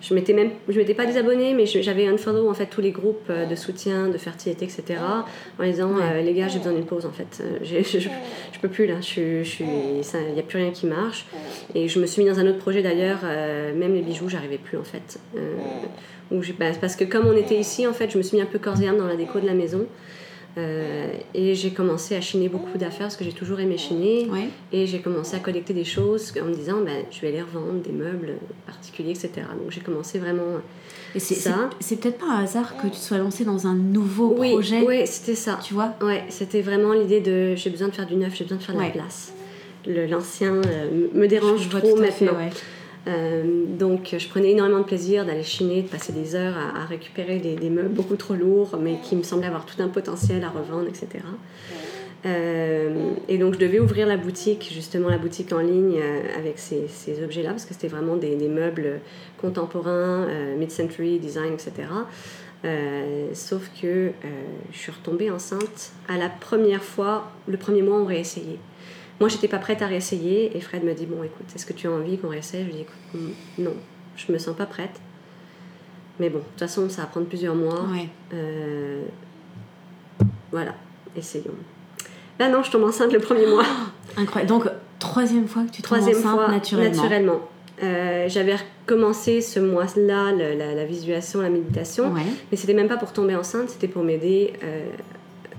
[0.00, 2.80] Euh, je m'étais même, je m'étais pas désabonnée, mais j'avais un follow en fait tous
[2.80, 5.00] les groupes de soutien, de fertilité, etc.
[5.58, 7.42] En disant les gars, j'ai besoin d'une pause en fait.
[7.62, 9.00] je, je, je, peux plus là.
[9.00, 11.26] Je, il n'y a plus rien qui marche.
[11.74, 13.20] Et je me suis mis dans un autre projet d'ailleurs.
[13.22, 15.18] même les bijoux, j'arrivais plus en fait.
[16.30, 18.46] Où bah, parce que comme on était ici, en fait, je me suis mis un
[18.46, 19.86] peu corps et âme dans la déco de la maison.
[20.58, 24.28] Euh, et j'ai commencé à chiner beaucoup d'affaires parce que j'ai toujours aimé chiner.
[24.72, 27.80] Et j'ai commencé à collecter des choses en me disant ben, je vais les revendre,
[27.82, 28.34] des meubles
[28.66, 29.30] particuliers, etc.
[29.58, 30.60] Donc j'ai commencé vraiment
[31.14, 31.70] et c'est, ça.
[31.80, 34.82] C'est, peut-être pas un hasard que tu sois lancé dans un nouveau oui, projet.
[34.86, 35.58] Oui, c'était ça.
[35.62, 38.58] Tu vois Ouais, c'était vraiment l'idée de j'ai besoin de faire du neuf, j'ai besoin
[38.58, 39.32] de faire de la place.
[39.86, 42.36] Le, l'ancien euh, me dérange trop maintenant.
[43.06, 47.38] Euh, donc je prenais énormément de plaisir d'aller chiner, de passer des heures à, récupérer
[47.38, 50.86] des, meubles beaucoup trop lourds, mais qui me semblaient avoir tout un potentiel à revendre,
[50.88, 51.24] etc.
[52.26, 56.58] Euh, et donc je devais ouvrir la boutique, justement la boutique en ligne euh, avec
[56.58, 56.84] ces,
[57.24, 59.00] objets-là, parce que c'était vraiment des, des, meubles
[59.40, 60.26] contemporains,
[60.58, 61.88] mid-century design, etc.
[63.32, 64.10] sauf que
[64.70, 68.58] je suis retombée enceinte à la première fois, le premier mois on réessayait.
[69.20, 71.86] Moi, j'étais pas prête à réessayer et Fred me dit Bon, écoute, est-ce que tu
[71.86, 72.62] as envie qu'on réessaye?
[72.62, 73.74] Je lui dis écoute, non,
[74.16, 75.00] je me sens pas prête.
[76.18, 77.86] Mais bon, de toute façon, ça va prendre plusieurs mois.
[78.32, 79.02] Euh,
[80.50, 80.74] voilà,
[81.16, 81.54] essayons.
[82.38, 83.64] Là, non, je tombe enceinte le premier mois.
[84.16, 84.48] incroyable.
[84.48, 84.64] Donc,
[84.98, 86.90] troisième fois que tu tombes troisième enceinte fois, naturellement.
[86.90, 87.40] Naturellement.
[87.82, 92.12] Euh, j'avais recommencé ce mois-là la, la, visualisation, la méditation,
[92.50, 94.84] mais c'était même pas pour tomber enceinte, c'était pour m'aider euh,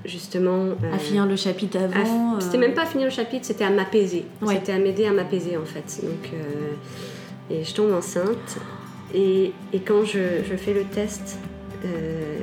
[0.05, 0.65] justement.
[0.91, 3.69] à euh, finir le chapitre avant C'était même pas à finir le chapitre, c'était à
[3.69, 4.25] m'apaiser.
[4.47, 6.01] C'était à m'aider à m'apaiser en fait.
[6.03, 8.57] Donc, euh, et je tombe enceinte.
[9.13, 11.37] Et, et quand je, je, fais le test,
[11.85, 12.37] euh,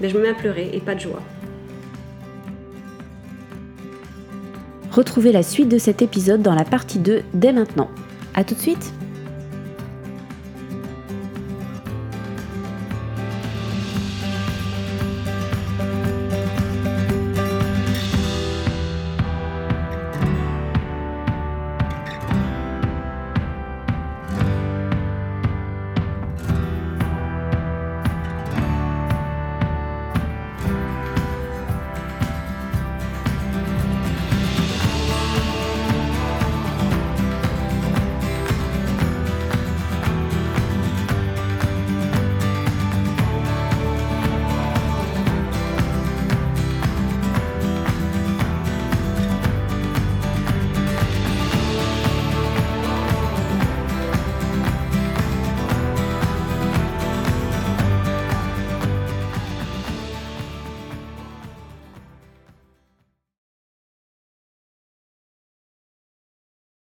[0.00, 1.22] ben je me mets à pleurer et pas de joie.
[4.92, 7.90] Retrouvez la suite de cet épisode dans la partie 2 dès maintenant.
[8.34, 8.92] A tout de suite